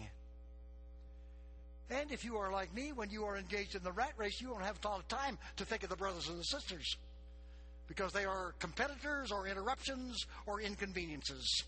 And 1.88 2.10
if 2.10 2.24
you 2.24 2.36
are 2.38 2.50
like 2.50 2.74
me, 2.74 2.92
when 2.92 3.08
you 3.08 3.24
are 3.24 3.36
engaged 3.36 3.76
in 3.76 3.84
the 3.84 3.92
rat 3.92 4.12
race, 4.16 4.40
you 4.40 4.50
won't 4.50 4.64
have 4.64 4.78
a 4.84 4.88
lot 4.88 4.98
of 4.98 5.06
time 5.08 5.38
to 5.56 5.64
think 5.64 5.84
of 5.84 5.90
the 5.90 5.96
brothers 5.96 6.28
and 6.28 6.38
the 6.38 6.44
sisters 6.44 6.96
because 7.86 8.12
they 8.12 8.24
are 8.24 8.54
competitors 8.58 9.30
or 9.30 9.46
interruptions 9.46 10.26
or 10.44 10.60
inconveniences. 10.60 11.64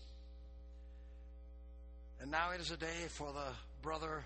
And 2.21 2.29
now 2.29 2.51
it 2.51 2.59
is 2.59 2.71
a 2.71 2.77
day 2.77 3.07
for 3.09 3.31
the 3.31 3.53
brother 3.81 4.25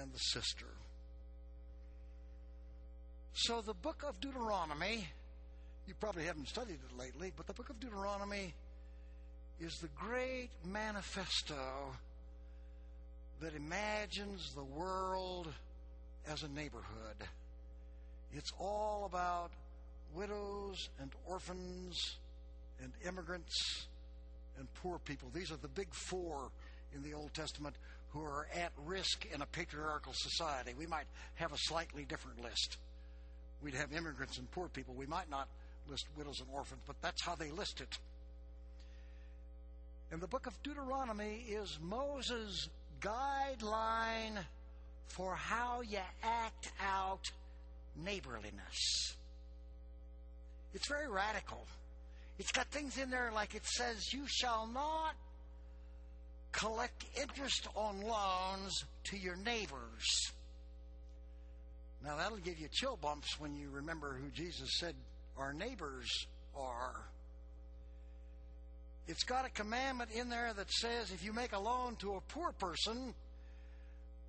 and 0.00 0.12
the 0.12 0.18
sister. 0.18 0.66
So 3.32 3.62
the 3.62 3.74
book 3.74 4.04
of 4.06 4.20
Deuteronomy, 4.20 5.08
you 5.88 5.94
probably 5.98 6.24
haven't 6.24 6.48
studied 6.48 6.78
it 6.88 6.98
lately, 6.98 7.32
but 7.36 7.48
the 7.48 7.54
book 7.54 7.70
of 7.70 7.80
Deuteronomy 7.80 8.54
is 9.60 9.78
the 9.78 9.88
great 9.88 10.50
manifesto 10.64 11.92
that 13.40 13.54
imagines 13.54 14.52
the 14.54 14.64
world 14.64 15.48
as 16.30 16.42
a 16.42 16.48
neighborhood. 16.48 17.16
It's 18.32 18.52
all 18.58 19.04
about 19.06 19.50
widows 20.14 20.88
and 21.00 21.10
orphans 21.26 22.16
and 22.82 22.92
immigrants 23.06 23.86
and 24.58 24.72
poor 24.74 24.98
people. 24.98 25.30
These 25.32 25.50
are 25.50 25.56
the 25.56 25.68
big 25.68 25.92
four 25.94 26.50
in 26.94 27.02
the 27.02 27.14
Old 27.14 27.34
Testament 27.34 27.76
who 28.10 28.22
are 28.22 28.46
at 28.54 28.72
risk 28.86 29.26
in 29.32 29.42
a 29.42 29.46
patriarchal 29.46 30.12
society. 30.14 30.72
We 30.78 30.86
might 30.86 31.06
have 31.34 31.52
a 31.52 31.58
slightly 31.58 32.04
different 32.04 32.42
list. 32.42 32.78
We'd 33.60 33.74
have 33.74 33.92
immigrants 33.92 34.38
and 34.38 34.50
poor 34.50 34.68
people. 34.68 34.94
We 34.94 35.06
might 35.06 35.28
not 35.28 35.48
list 35.88 36.06
widows 36.16 36.40
and 36.40 36.48
orphans, 36.52 36.82
but 36.86 36.96
that's 37.02 37.22
how 37.22 37.34
they 37.34 37.50
list 37.50 37.80
it. 37.80 37.98
And 40.14 40.22
the 40.22 40.28
book 40.28 40.46
of 40.46 40.54
Deuteronomy 40.62 41.44
is 41.48 41.76
Moses' 41.82 42.68
guideline 43.00 44.38
for 45.08 45.34
how 45.34 45.80
you 45.80 45.98
act 46.22 46.70
out 46.80 47.32
neighborliness. 47.96 49.16
It's 50.72 50.86
very 50.86 51.08
radical. 51.08 51.66
It's 52.38 52.52
got 52.52 52.68
things 52.68 52.96
in 52.96 53.10
there 53.10 53.32
like 53.34 53.56
it 53.56 53.66
says, 53.66 54.12
You 54.12 54.22
shall 54.28 54.68
not 54.68 55.16
collect 56.52 57.06
interest 57.20 57.66
on 57.74 58.00
loans 58.00 58.84
to 59.10 59.16
your 59.16 59.34
neighbors. 59.34 60.30
Now, 62.04 62.18
that'll 62.18 62.38
give 62.38 62.60
you 62.60 62.68
chill 62.70 62.96
bumps 63.02 63.40
when 63.40 63.56
you 63.56 63.68
remember 63.68 64.12
who 64.14 64.30
Jesus 64.30 64.78
said 64.78 64.94
our 65.36 65.52
neighbors 65.52 66.28
are. 66.56 67.02
It's 69.06 69.24
got 69.24 69.44
a 69.44 69.50
commandment 69.50 70.10
in 70.12 70.28
there 70.28 70.52
that 70.56 70.70
says 70.70 71.10
if 71.12 71.24
you 71.24 71.32
make 71.32 71.52
a 71.52 71.58
loan 71.58 71.96
to 71.96 72.14
a 72.14 72.20
poor 72.28 72.52
person, 72.52 73.14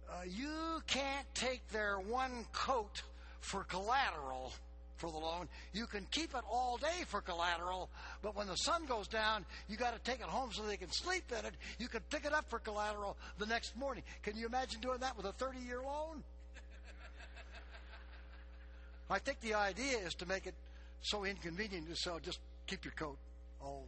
uh, 0.09 0.23
you 0.27 0.81
can't 0.87 1.25
take 1.33 1.67
their 1.69 1.97
one 1.97 2.45
coat 2.51 3.01
for 3.39 3.63
collateral 3.63 4.51
for 4.97 5.11
the 5.11 5.17
loan. 5.17 5.47
You 5.73 5.87
can 5.87 6.05
keep 6.11 6.33
it 6.33 6.41
all 6.49 6.77
day 6.77 7.03
for 7.07 7.21
collateral, 7.21 7.89
but 8.21 8.35
when 8.35 8.47
the 8.47 8.55
sun 8.55 8.85
goes 8.85 9.07
down, 9.07 9.45
you 9.67 9.77
got 9.77 9.93
to 9.93 9.99
take 10.09 10.19
it 10.19 10.27
home 10.27 10.51
so 10.53 10.63
they 10.63 10.77
can 10.77 10.91
sleep 10.91 11.23
in 11.37 11.45
it. 11.45 11.53
You 11.79 11.87
can 11.87 12.01
pick 12.09 12.25
it 12.25 12.33
up 12.33 12.49
for 12.49 12.59
collateral 12.59 13.17
the 13.37 13.45
next 13.45 13.75
morning. 13.75 14.03
Can 14.23 14.37
you 14.37 14.45
imagine 14.45 14.81
doing 14.81 14.99
that 14.99 15.17
with 15.17 15.25
a 15.25 15.33
30 15.33 15.59
year 15.59 15.81
loan? 15.81 16.23
I 19.09 19.19
think 19.19 19.39
the 19.41 19.53
idea 19.53 19.97
is 19.99 20.13
to 20.15 20.25
make 20.25 20.47
it 20.47 20.55
so 21.01 21.25
inconvenient 21.25 21.87
to 21.89 21.95
sell, 21.95 22.19
just 22.19 22.39
keep 22.67 22.83
your 22.83 22.93
coat. 22.93 23.17
I'll 23.61 23.85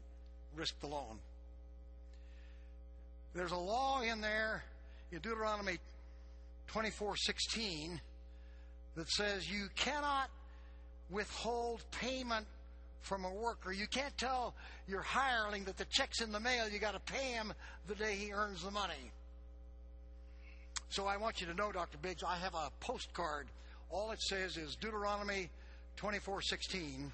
risk 0.57 0.79
the 0.79 0.87
loan. 0.87 1.19
There's 3.33 3.51
a 3.51 3.57
law 3.57 4.01
in 4.01 4.21
there 4.21 4.63
in 5.11 5.19
Deuteronomy 5.19 5.77
24:16 6.67 8.01
that 8.95 9.07
says 9.09 9.49
you 9.49 9.69
cannot 9.75 10.29
withhold 11.09 11.83
payment 11.91 12.47
from 13.01 13.23
a 13.23 13.31
worker. 13.31 13.71
You 13.71 13.87
can't 13.87 14.17
tell 14.17 14.55
your 14.87 15.01
hireling 15.01 15.63
that 15.65 15.77
the 15.77 15.85
check's 15.85 16.21
in 16.21 16.31
the 16.31 16.39
mail, 16.39 16.67
you 16.67 16.79
got 16.79 16.93
to 16.93 17.13
pay 17.13 17.31
him 17.31 17.53
the 17.87 17.95
day 17.95 18.15
he 18.15 18.33
earns 18.33 18.63
the 18.63 18.71
money. 18.71 19.11
So 20.89 21.05
I 21.05 21.17
want 21.17 21.39
you 21.41 21.47
to 21.47 21.53
know, 21.53 21.71
Dr. 21.71 21.97
Biggs, 21.99 22.23
I 22.23 22.37
have 22.37 22.55
a 22.55 22.71
postcard. 22.79 23.47
All 23.89 24.11
it 24.11 24.21
says 24.21 24.57
is 24.57 24.75
Deuteronomy 24.75 25.49
24:16. 25.97 27.11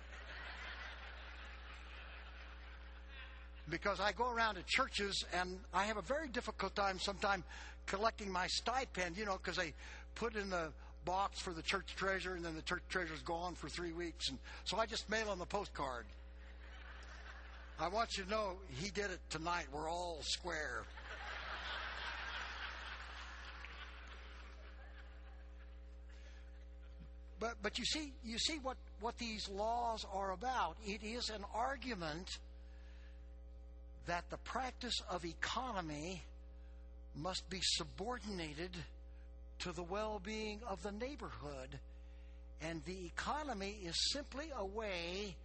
Because 3.70 4.00
I 4.00 4.12
go 4.12 4.32
around 4.32 4.56
to 4.56 4.64
churches 4.68 5.24
and 5.34 5.60
I 5.74 5.86
have 5.86 5.98
a 5.98 6.02
very 6.02 6.28
difficult 6.28 6.76
time 6.76 7.00
sometimes 7.00 7.44
collecting 7.86 8.32
my 8.32 8.48
stipend, 8.48 9.18
you 9.18 9.26
know, 9.26 9.38
because 9.42 9.58
they 9.58 9.74
put 10.16 10.36
in 10.36 10.50
the 10.50 10.70
box 11.06 11.40
for 11.40 11.54
the 11.54 11.62
church 11.62 11.96
treasurer 11.96 12.36
and 12.36 12.46
then 12.46 12.56
the 12.56 12.62
church 12.62 12.84
treasurer's 12.90 13.22
gone 13.22 13.56
for 13.56 13.70
three 13.70 13.92
weeks. 13.92 14.30
And 14.30 14.38
so 14.66 14.78
I 14.78 14.86
just 14.86 15.10
mail 15.10 15.32
him 15.32 15.40
the 15.40 15.46
postcard. 15.46 16.06
I 17.80 17.88
want 17.88 18.18
you 18.18 18.24
to 18.24 18.30
know 18.30 18.54
he 18.70 18.90
did 18.92 19.12
it 19.12 19.20
tonight. 19.30 19.66
We're 19.72 19.90
all 19.90 20.20
square. 20.22 20.84
But, 27.40 27.56
but 27.62 27.78
you 27.78 27.84
see, 27.84 28.14
you 28.24 28.38
see 28.38 28.60
what, 28.64 28.78
what 29.02 29.18
these 29.18 29.50
laws 29.50 30.06
are 30.14 30.32
about. 30.32 30.78
It 30.86 31.04
is 31.04 31.30
an 31.30 31.44
argument 31.54 32.30
that 34.06 34.30
the 34.30 34.38
practice 34.38 35.02
of 35.10 35.26
economy 35.26 36.24
must 37.16 37.50
be 37.50 37.60
subordinated 37.62 38.72
to 39.60 39.72
the 39.72 39.84
well 39.84 40.20
being 40.24 40.60
of 40.68 40.82
the 40.84 40.92
neighborhood. 40.92 41.80
And 42.62 42.84
the 42.86 43.06
economy 43.06 43.78
is 43.86 43.96
simply 44.12 44.52
a 44.56 44.66
way 44.66 45.36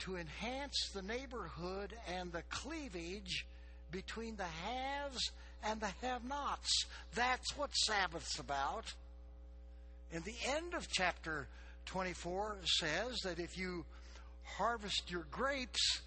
to 0.00 0.16
enhance 0.16 0.90
the 0.94 1.02
neighborhood 1.02 1.94
and 2.16 2.32
the 2.32 2.42
cleavage 2.50 3.46
between 3.90 4.36
the 4.36 4.44
haves 4.44 5.30
and 5.64 5.80
the 5.80 5.90
have 6.02 6.24
nots. 6.24 6.84
That's 7.14 7.56
what 7.56 7.70
Sabbath's 7.74 8.38
about. 8.38 8.92
And 10.12 10.24
the 10.24 10.36
end 10.46 10.74
of 10.74 10.88
chapter 10.90 11.48
24 11.86 12.58
says 12.64 13.18
that 13.24 13.38
if 13.38 13.58
you 13.58 13.84
harvest 14.44 15.10
your 15.10 15.26
grapes, 15.30 16.00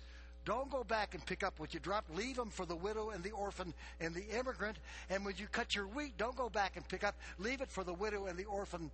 don't 0.44 0.72
go 0.72 0.84
back 0.84 1.14
and 1.14 1.26
pick 1.26 1.44
up 1.44 1.60
what 1.60 1.74
you 1.74 1.80
dropped. 1.80 2.16
Leave 2.16 2.36
them 2.36 2.50
for 2.50 2.66
the 2.66 2.76
widow 2.76 3.12
and 3.12 3.24
the 3.24 3.32
orphan 3.32 3.74
and 4.00 4.16
the 4.16 4.26
immigrant. 4.38 4.78
And 5.10 5.24
when 5.24 5.36
you 5.38 5.48
cut 5.48 5.76
your 5.76 5.88
wheat, 5.88 6.18
don't 6.18 6.36
go 6.36 6.50
back 6.50 6.76
and 6.76 6.88
pick 6.88 7.04
up. 7.04 7.16
Leave 7.38 7.62
it 7.62 7.70
for 7.70 7.84
the 7.84 7.94
widow 7.94 8.26
and 8.26 8.38
the 8.38 8.46
orphan 8.46 8.90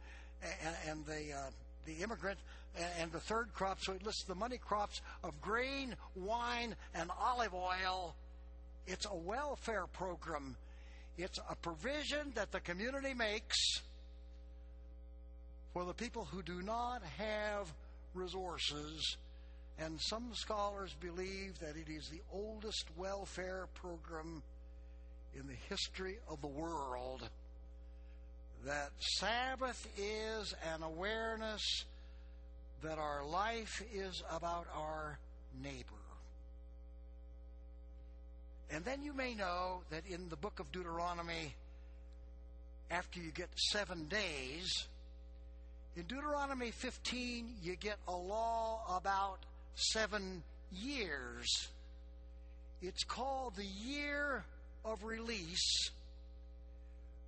and, 0.85 1.05
the 1.05 1.33
uh, 1.33 1.49
the 1.85 2.03
immigrant 2.03 2.37
and 2.99 3.11
the 3.11 3.19
third 3.19 3.53
crop. 3.53 3.79
So 3.81 3.93
it 3.93 4.05
lists 4.05 4.25
the 4.25 4.35
money 4.35 4.57
crops 4.57 5.01
of 5.23 5.39
grain, 5.41 5.95
wine, 6.15 6.75
and 6.93 7.09
olive 7.19 7.53
oil. 7.53 8.15
It's 8.85 9.05
a 9.05 9.15
welfare 9.15 9.85
program. 9.93 10.55
It's 11.17 11.39
a 11.49 11.55
provision 11.55 12.31
that 12.35 12.51
the 12.51 12.59
community 12.59 13.13
makes 13.13 13.57
for 15.73 15.85
the 15.85 15.93
people 15.93 16.25
who 16.25 16.41
do 16.43 16.61
not 16.61 17.01
have 17.17 17.73
resources 18.13 19.17
and 19.80 19.99
some 20.01 20.34
scholars 20.34 20.95
believe 20.99 21.59
that 21.59 21.75
it 21.75 21.91
is 21.91 22.09
the 22.09 22.21
oldest 22.34 22.86
welfare 22.97 23.67
program 23.75 24.41
in 25.39 25.47
the 25.47 25.53
history 25.69 26.17
of 26.28 26.41
the 26.41 26.47
world. 26.47 27.30
That 28.65 28.91
Sabbath 29.17 29.88
is 29.97 30.53
an 30.73 30.82
awareness 30.82 31.61
that 32.82 32.97
our 32.97 33.25
life 33.25 33.84
is 33.93 34.23
about 34.32 34.65
our 34.75 35.19
neighbor. 35.61 35.93
And 38.71 38.84
then 38.84 39.03
you 39.03 39.13
may 39.13 39.34
know 39.34 39.82
that 39.91 40.03
in 40.09 40.28
the 40.30 40.36
book 40.36 40.59
of 40.59 40.71
Deuteronomy, 40.71 41.53
after 42.91 43.19
you 43.19 43.32
get 43.32 43.49
seven 43.71 44.07
days, 44.07 44.88
in 45.95 46.03
Deuteronomy 46.03 46.71
15, 46.71 47.55
you 47.63 47.75
get 47.75 47.97
a 48.07 48.15
law 48.15 48.82
about 48.97 49.39
seven 49.78 50.43
years. 50.71 51.69
It's 52.82 53.03
called 53.03 53.55
the 53.55 53.65
year 53.65 54.43
of 54.84 55.03
release, 55.03 55.91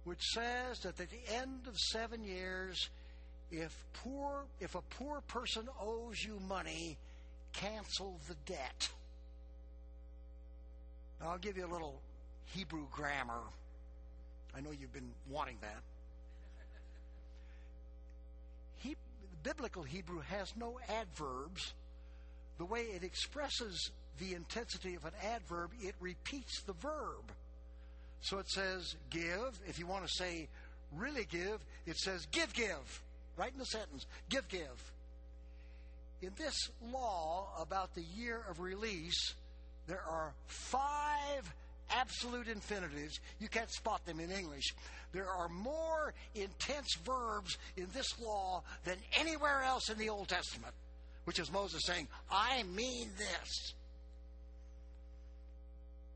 which 0.04 0.22
says 0.34 0.80
that 0.80 1.00
at 1.00 1.10
the 1.10 1.36
end 1.36 1.68
of 1.68 1.78
seven 1.78 2.24
years, 2.24 2.90
if 3.52 3.76
poor 3.94 4.44
if 4.60 4.76
a 4.76 4.82
poor 4.82 5.22
person 5.22 5.68
owes 5.82 6.24
you 6.24 6.40
money, 6.48 6.98
cancel 7.54 8.20
the 8.28 8.36
debt. 8.46 8.90
Now, 11.20 11.32
I'll 11.32 11.38
give 11.38 11.58
you 11.58 11.66
a 11.66 11.72
little 11.72 12.00
Hebrew 12.46 12.86
grammar. 12.92 13.42
I 14.56 14.62
know 14.62 14.72
you've 14.72 14.94
been 14.94 15.12
wanting 15.30 15.58
that. 15.62 15.82
He, 18.78 18.96
biblical 19.44 19.84
Hebrew 19.84 20.22
has 20.22 20.54
no 20.58 20.80
adverbs 20.88 21.74
the 22.60 22.66
way 22.66 22.82
it 22.82 23.04
expresses 23.04 23.90
the 24.20 24.36
intensity 24.36 24.94
of 24.94 25.06
an 25.06 25.14
adverb, 25.24 25.72
it 25.82 25.96
repeats 26.00 26.62
the 26.64 26.74
verb. 26.74 27.32
So 28.22 28.38
it 28.38 28.50
says 28.50 28.96
give. 29.10 29.60
If 29.66 29.80
you 29.80 29.88
want 29.88 30.06
to 30.06 30.14
say 30.14 30.50
really 30.96 31.26
give, 31.26 31.60
it 31.88 31.98
says 31.98 32.28
give, 32.32 32.54
give. 32.54 33.02
Right 33.38 33.52
in 33.52 33.58
the 33.58 33.66
sentence. 33.66 34.06
Give, 34.28 34.48
give. 34.50 34.92
In 36.22 36.32
this 36.38 36.70
law 36.92 37.48
about 37.58 37.96
the 37.96 38.04
year 38.14 38.42
of 38.50 38.60
release, 38.60 39.36
there 39.88 40.04
are 40.08 40.34
five 40.48 41.54
absolute 41.90 42.50
infinitives. 42.50 43.22
You 43.40 43.48
can't 43.48 43.72
spot 43.72 44.06
them 44.06 44.20
in 44.20 44.32
English. 44.32 44.76
There 45.14 45.30
are 45.30 45.48
more 45.48 46.14
intense 46.36 46.98
verbs 47.06 47.58
in 47.78 47.88
this 47.94 48.20
law 48.20 48.64
than 48.84 48.98
anywhere 49.18 49.64
else 49.64 49.90
in 49.90 49.98
the 49.98 50.10
Old 50.10 50.28
Testament 50.28 50.74
which 51.26 51.40
is 51.40 51.52
Moses 51.52 51.82
saying, 51.86 52.08
I 52.32 52.64
mean 52.64 53.10
this. 53.18 53.74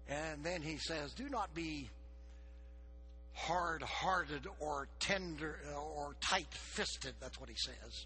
And 0.09 0.43
then 0.43 0.61
he 0.61 0.77
says, 0.77 1.13
Do 1.13 1.29
not 1.29 1.53
be 1.53 1.89
hard 3.33 3.81
hearted 3.81 4.47
or 4.59 4.87
tender 4.99 5.59
uh, 5.73 5.79
or 5.79 6.15
tight 6.21 6.51
fisted. 6.51 7.13
That's 7.19 7.39
what 7.39 7.49
he 7.49 7.55
says. 7.55 8.05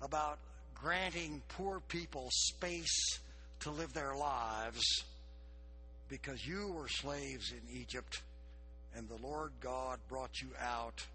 About 0.00 0.38
granting 0.74 1.42
poor 1.48 1.80
people 1.88 2.28
space 2.30 3.20
to 3.60 3.70
live 3.70 3.92
their 3.92 4.16
lives 4.16 4.82
because 6.08 6.44
you 6.46 6.72
were 6.72 6.88
slaves 6.88 7.52
in 7.52 7.80
Egypt 7.80 8.20
and 8.96 9.08
the 9.08 9.26
Lord 9.26 9.52
God 9.60 9.98
brought 10.08 10.40
you 10.40 10.48
out 10.60 11.06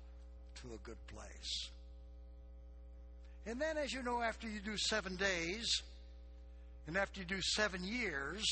to 0.61 0.67
a 0.73 0.77
good 0.83 0.97
place. 1.07 1.69
And 3.47 3.61
then, 3.61 3.77
as 3.77 3.93
you 3.93 4.03
know, 4.03 4.21
after 4.21 4.49
you 4.49 4.59
do 4.59 4.75
seven 4.75 5.15
days, 5.15 5.81
and 6.85 6.97
after 6.97 7.21
you 7.21 7.25
do 7.25 7.41
seven 7.41 7.81
years, 7.81 8.43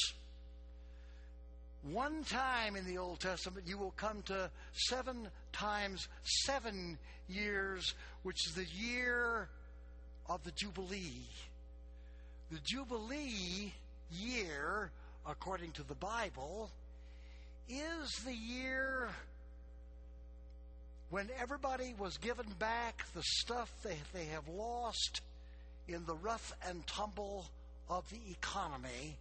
one 1.83 2.23
time 2.23 2.77
in 2.77 2.85
the 2.85 2.97
Old 2.97 3.19
Testament 3.19 3.67
you 3.67 3.77
will 3.77 3.91
come 3.91 4.21
to 4.27 4.49
seven 4.71 5.27
times 5.51 6.07
seven 6.45 6.97
years, 7.27 7.93
which 8.23 8.47
is 8.47 8.55
the 8.55 8.65
year 8.65 9.49
of 10.29 10.41
the 10.45 10.51
Jubilee. 10.51 11.27
The 12.49 12.59
Jubilee 12.63 13.73
year, 14.11 14.91
according 15.27 15.73
to 15.73 15.83
the 15.83 15.95
Bible, 15.95 16.71
is 17.67 18.11
the 18.25 18.33
year 18.33 19.09
when 21.15 21.29
everybody 21.41 21.95
was 21.97 22.17
given 22.17 22.45
back 22.59 23.05
the 23.15 23.23
stuff 23.23 23.71
that 23.83 23.95
they 24.13 24.25
have 24.25 24.45
lost 24.49 25.21
in 25.87 26.05
the 26.05 26.15
rough 26.15 26.51
and 26.67 26.85
tumble 26.87 27.45
of 27.89 28.03
the 28.09 28.19
economy, 28.29 29.15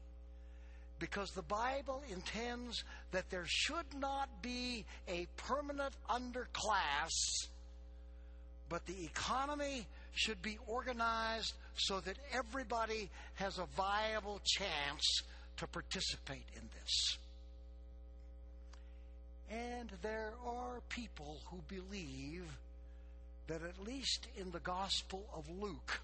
because 0.98 1.30
the 1.30 1.42
Bible 1.42 2.02
intends 2.10 2.82
that 3.12 3.30
there 3.30 3.44
should 3.46 3.86
not 3.96 4.28
be 4.42 4.84
a 5.06 5.28
permanent 5.36 5.94
underclass, 6.10 7.46
but 8.68 8.84
the 8.86 9.04
economy 9.04 9.86
should 10.14 10.42
be 10.42 10.58
organized 10.66 11.52
so 11.76 12.00
that 12.00 12.16
everybody 12.32 13.08
has 13.34 13.58
a 13.58 13.66
viable 13.76 14.40
chance 14.44 15.22
to 15.58 15.66
participate 15.68 16.46
in 16.56 16.62
this. 16.74 17.18
And 19.50 19.90
there 20.02 20.32
are 20.46 20.80
people 20.88 21.38
who 21.46 21.58
believe 21.68 22.44
that 23.46 23.62
at 23.62 23.86
least 23.86 24.26
in 24.36 24.50
the 24.50 24.60
Gospel 24.60 25.24
of 25.34 25.44
Luke, 25.60 26.00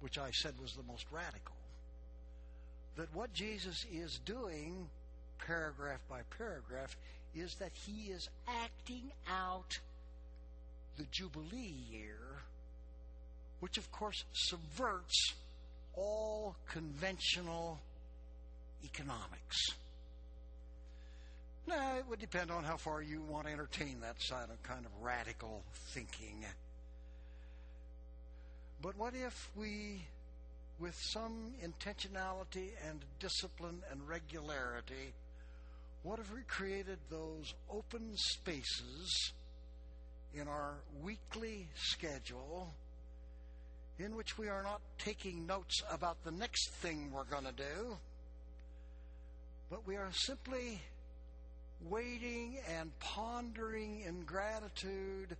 which 0.00 0.18
I 0.18 0.30
said 0.30 0.54
was 0.60 0.72
the 0.72 0.82
most 0.82 1.06
radical, 1.12 1.54
that 2.96 3.14
what 3.14 3.32
Jesus 3.34 3.84
is 3.92 4.20
doing, 4.24 4.88
paragraph 5.46 6.00
by 6.08 6.20
paragraph, 6.38 6.96
is 7.34 7.54
that 7.56 7.72
he 7.74 8.10
is 8.10 8.28
acting 8.48 9.10
out 9.30 9.78
the 10.96 11.04
Jubilee 11.10 11.74
year, 11.90 12.18
which 13.60 13.78
of 13.78 13.90
course 13.90 14.24
subverts 14.32 15.34
all 15.96 16.56
conventional 16.68 17.80
economics. 18.84 19.74
Now, 21.66 21.96
it 21.96 22.04
would 22.08 22.20
depend 22.20 22.50
on 22.50 22.64
how 22.64 22.76
far 22.76 23.00
you 23.00 23.22
want 23.22 23.46
to 23.46 23.52
entertain 23.52 24.00
that 24.02 24.20
side 24.20 24.50
of 24.50 24.62
kind 24.62 24.84
of 24.84 24.90
radical 25.02 25.62
thinking. 25.86 26.44
But 28.82 28.98
what 28.98 29.14
if 29.14 29.48
we, 29.56 30.02
with 30.78 30.94
some 30.94 31.54
intentionality 31.64 32.70
and 32.86 33.00
discipline 33.18 33.82
and 33.90 34.06
regularity, 34.06 35.14
what 36.02 36.18
if 36.18 36.30
we 36.34 36.42
created 36.46 36.98
those 37.10 37.54
open 37.72 38.10
spaces 38.14 39.32
in 40.34 40.48
our 40.48 40.74
weekly 41.02 41.68
schedule 41.74 42.74
in 43.98 44.16
which 44.16 44.36
we 44.36 44.48
are 44.48 44.62
not 44.62 44.80
taking 44.98 45.46
notes 45.46 45.82
about 45.90 46.22
the 46.24 46.30
next 46.30 46.68
thing 46.70 47.10
we're 47.10 47.24
going 47.24 47.44
to 47.44 47.52
do, 47.52 47.96
but 49.70 49.86
we 49.86 49.96
are 49.96 50.10
simply 50.12 50.80
waiting 51.88 52.58
and 52.78 52.90
pondering 52.98 54.00
in 54.06 54.22
gratitude 54.22 55.36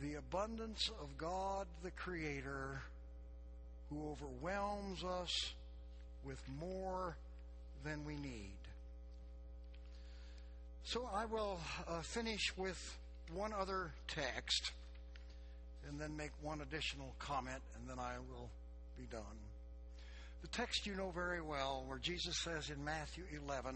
the 0.00 0.14
abundance 0.14 0.90
of 1.00 1.18
God 1.18 1.66
the 1.82 1.90
Creator 1.90 2.82
who 3.90 4.10
overwhelms 4.10 5.02
us 5.02 5.54
with 6.24 6.40
more 6.60 7.16
than 7.84 8.04
we 8.04 8.16
need. 8.16 8.52
So 10.84 11.08
I 11.12 11.24
will 11.26 11.60
uh, 11.86 12.00
finish 12.00 12.56
with 12.56 12.98
one 13.34 13.52
other 13.52 13.92
text 14.06 14.72
and 15.88 16.00
then 16.00 16.16
make 16.16 16.30
one 16.42 16.60
additional 16.60 17.14
comment 17.18 17.62
and 17.76 17.88
then 17.88 17.98
I 17.98 18.14
will 18.30 18.48
be 18.96 19.04
done. 19.10 19.22
The 20.42 20.48
text 20.48 20.86
you 20.86 20.94
know 20.94 21.10
very 21.10 21.40
well 21.40 21.84
where 21.86 21.98
Jesus 21.98 22.36
says 22.36 22.70
in 22.70 22.84
Matthew 22.84 23.24
11, 23.44 23.74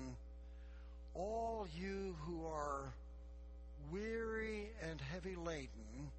all 1.14 1.66
you 1.74 2.16
who 2.24 2.46
are 2.46 2.92
weary 3.90 4.70
and 4.88 5.00
heavy 5.00 5.36
laden, 5.36 6.10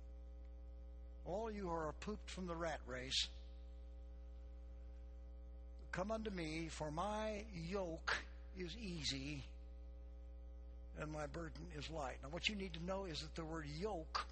all 1.26 1.52
you 1.52 1.64
who 1.64 1.70
are 1.70 1.94
pooped 2.00 2.30
from 2.30 2.48
the 2.48 2.56
rat 2.56 2.80
race, 2.88 3.28
come 5.92 6.12
unto 6.12 6.30
me, 6.30 6.68
for 6.70 6.92
my 6.92 7.44
yoke 7.70 8.24
is 8.58 8.76
easy 8.78 9.44
and 11.00 11.12
my 11.12 11.26
burden 11.28 11.66
is 11.78 11.90
light. 11.90 12.18
Now, 12.22 12.30
what 12.30 12.48
you 12.50 12.56
need 12.56 12.74
to 12.74 12.84
know 12.86 13.06
is 13.06 13.22
that 13.22 13.34
the 13.36 13.46
word 13.46 13.66
yoke 13.80 14.26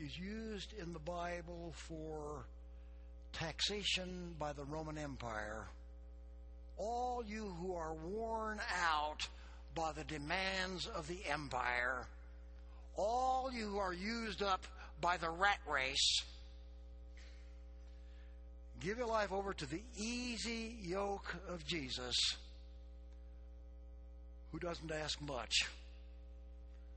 is 0.00 0.16
used 0.18 0.72
in 0.80 0.92
the 0.92 0.98
Bible 0.98 1.72
for 1.74 2.44
taxation 3.32 4.34
by 4.38 4.52
the 4.52 4.64
Roman 4.64 4.98
Empire 4.98 5.66
all 6.78 7.24
you 7.26 7.52
who 7.60 7.74
are 7.74 7.92
worn 7.92 8.60
out 8.82 9.26
by 9.74 9.92
the 9.92 10.04
demands 10.04 10.86
of 10.86 11.06
the 11.08 11.18
empire, 11.30 12.06
all 12.96 13.50
you 13.52 13.66
who 13.66 13.78
are 13.78 13.92
used 13.92 14.42
up 14.42 14.64
by 15.00 15.16
the 15.16 15.30
rat 15.30 15.58
race, 15.70 16.22
give 18.80 18.98
your 18.98 19.06
life 19.06 19.32
over 19.32 19.52
to 19.52 19.66
the 19.66 19.82
easy 19.96 20.76
yoke 20.82 21.36
of 21.48 21.64
Jesus, 21.66 22.14
who 24.52 24.58
doesn't 24.58 24.90
ask 24.90 25.20
much. 25.20 25.68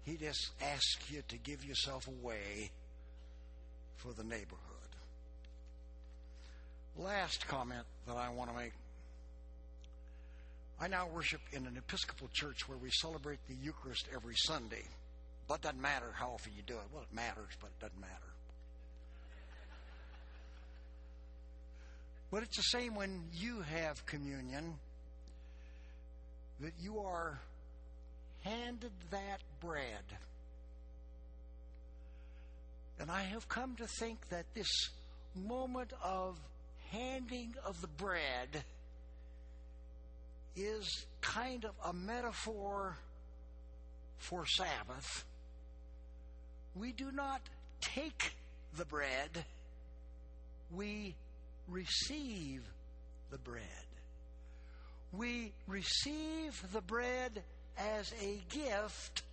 He 0.03 0.17
just 0.17 0.51
asks 0.61 1.11
you 1.11 1.21
to 1.27 1.37
give 1.37 1.63
yourself 1.63 2.07
away 2.07 2.71
for 3.97 4.13
the 4.13 4.23
neighborhood. 4.23 4.57
Last 6.97 7.47
comment 7.47 7.85
that 8.07 8.17
I 8.17 8.29
want 8.29 8.49
to 8.49 8.55
make 8.55 8.73
I 10.81 10.87
now 10.87 11.07
worship 11.13 11.41
in 11.53 11.67
an 11.67 11.77
Episcopal 11.77 12.27
church 12.33 12.67
where 12.67 12.77
we 12.77 12.89
celebrate 12.89 13.37
the 13.47 13.53
Eucharist 13.53 14.07
every 14.15 14.33
Sunday. 14.35 14.81
But 15.47 15.59
it 15.59 15.61
doesn't 15.61 15.79
matter 15.79 16.07
how 16.11 16.31
often 16.31 16.53
you 16.57 16.63
do 16.65 16.73
it. 16.73 16.85
Well, 16.91 17.03
it 17.03 17.15
matters, 17.15 17.53
but 17.61 17.67
it 17.67 17.79
doesn't 17.79 18.01
matter. 18.01 18.13
But 22.31 22.41
it's 22.41 22.57
the 22.57 22.63
same 22.63 22.95
when 22.95 23.25
you 23.31 23.61
have 23.61 24.03
communion, 24.07 24.73
that 26.61 26.73
you 26.81 26.97
are 27.01 27.39
handed 28.43 28.93
that 29.11 29.41
bread. 29.59 29.83
And 32.99 33.11
I 33.11 33.21
have 33.21 33.47
come 33.47 33.75
to 33.75 33.85
think 33.85 34.29
that 34.29 34.45
this 34.55 34.89
moment 35.35 35.93
of 36.03 36.39
handing 36.89 37.53
of 37.67 37.81
the 37.81 37.87
bread 37.87 38.63
is 40.55 41.05
kind 41.21 41.65
of 41.65 41.71
a 41.85 41.93
metaphor 41.93 42.97
for 44.17 44.45
Sabbath. 44.45 45.25
We 46.75 46.91
do 46.91 47.11
not 47.11 47.41
take 47.81 48.33
the 48.77 48.85
bread, 48.85 49.45
we 50.73 51.15
receive 51.67 52.61
the 53.29 53.37
bread. 53.37 53.61
We 55.13 55.51
receive 55.67 56.61
the 56.71 56.81
bread 56.81 57.43
as 57.77 58.13
a 58.21 58.39
gift, 58.49 59.23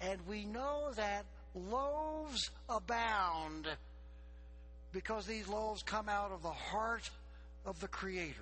and 0.00 0.18
we 0.26 0.46
know 0.46 0.92
that 0.96 1.26
loaves 1.54 2.50
abound 2.68 3.68
because 4.92 5.26
these 5.26 5.48
loaves 5.48 5.82
come 5.82 6.08
out 6.08 6.32
of 6.32 6.42
the 6.42 6.48
heart 6.48 7.10
of 7.66 7.78
the 7.80 7.88
Creator 7.88 8.34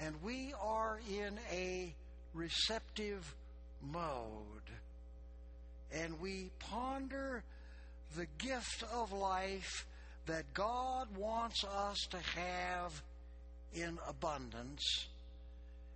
and 0.00 0.14
we 0.22 0.54
are 0.62 0.98
in 1.08 1.38
a 1.52 1.94
receptive 2.34 3.34
mode. 3.82 4.70
And 5.92 6.20
we 6.20 6.50
ponder 6.58 7.42
the 8.16 8.26
gift 8.38 8.84
of 8.94 9.12
life 9.12 9.86
that 10.26 10.52
God 10.54 11.08
wants 11.16 11.64
us 11.64 11.98
to 12.10 12.18
have 12.18 13.02
in 13.74 13.98
abundance. 14.08 15.08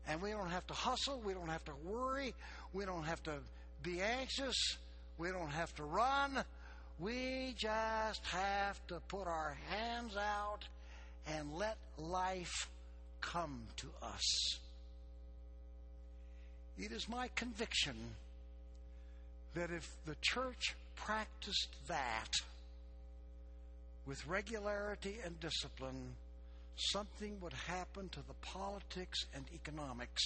And 0.06 0.20
we 0.20 0.30
don't 0.30 0.50
have 0.50 0.66
to 0.66 0.74
hustle, 0.74 1.20
we 1.24 1.32
don't 1.32 1.48
have 1.48 1.64
to 1.64 1.72
worry, 1.84 2.34
we 2.72 2.84
don't 2.84 3.04
have 3.04 3.22
to 3.24 3.32
be 3.82 4.00
anxious, 4.00 4.76
we 5.18 5.30
don't 5.30 5.50
have 5.50 5.74
to 5.76 5.84
run. 5.84 6.44
We 7.00 7.54
just 7.56 8.24
have 8.26 8.86
to 8.86 9.00
put 9.08 9.26
our 9.26 9.56
hands 9.68 10.16
out 10.16 10.60
and 11.26 11.52
let 11.54 11.76
life 11.98 12.68
come 13.32 13.62
to 13.76 13.86
us. 14.02 14.58
It 16.78 16.92
is 16.92 17.08
my 17.08 17.28
conviction 17.34 17.96
that 19.54 19.70
if 19.70 19.88
the 20.06 20.16
church 20.20 20.74
practiced 20.96 21.68
that 21.88 22.30
with 24.06 24.26
regularity 24.26 25.18
and 25.24 25.38
discipline, 25.40 26.14
something 26.76 27.38
would 27.40 27.52
happen 27.52 28.08
to 28.10 28.20
the 28.26 28.34
politics 28.42 29.24
and 29.34 29.44
economics 29.54 30.22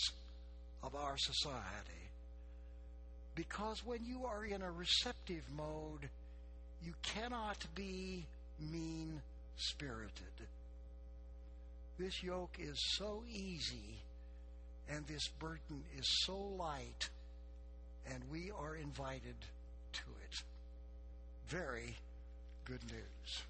of 0.82 0.94
our 0.94 1.16
society. 1.16 2.08
Because 3.34 3.84
when 3.84 4.04
you 4.04 4.24
are 4.24 4.44
in 4.44 4.62
a 4.62 4.70
receptive 4.70 5.42
mode, 5.56 6.08
you 6.82 6.94
cannot 7.02 7.64
be 7.74 8.26
mean 8.58 9.20
spirited. 9.56 10.48
This 11.98 12.22
yoke 12.22 12.56
is 12.60 12.78
so 12.96 13.24
easy 13.28 13.98
and 14.88 15.06
this 15.06 15.28
burden 15.38 15.84
is 15.98 16.06
so 16.24 16.36
light, 16.36 17.10
and 18.10 18.22
we 18.30 18.50
are 18.50 18.74
invited 18.74 19.36
to 19.92 20.02
it. 20.24 20.42
Very 21.48 21.96
good 22.64 22.82
news. 22.90 23.42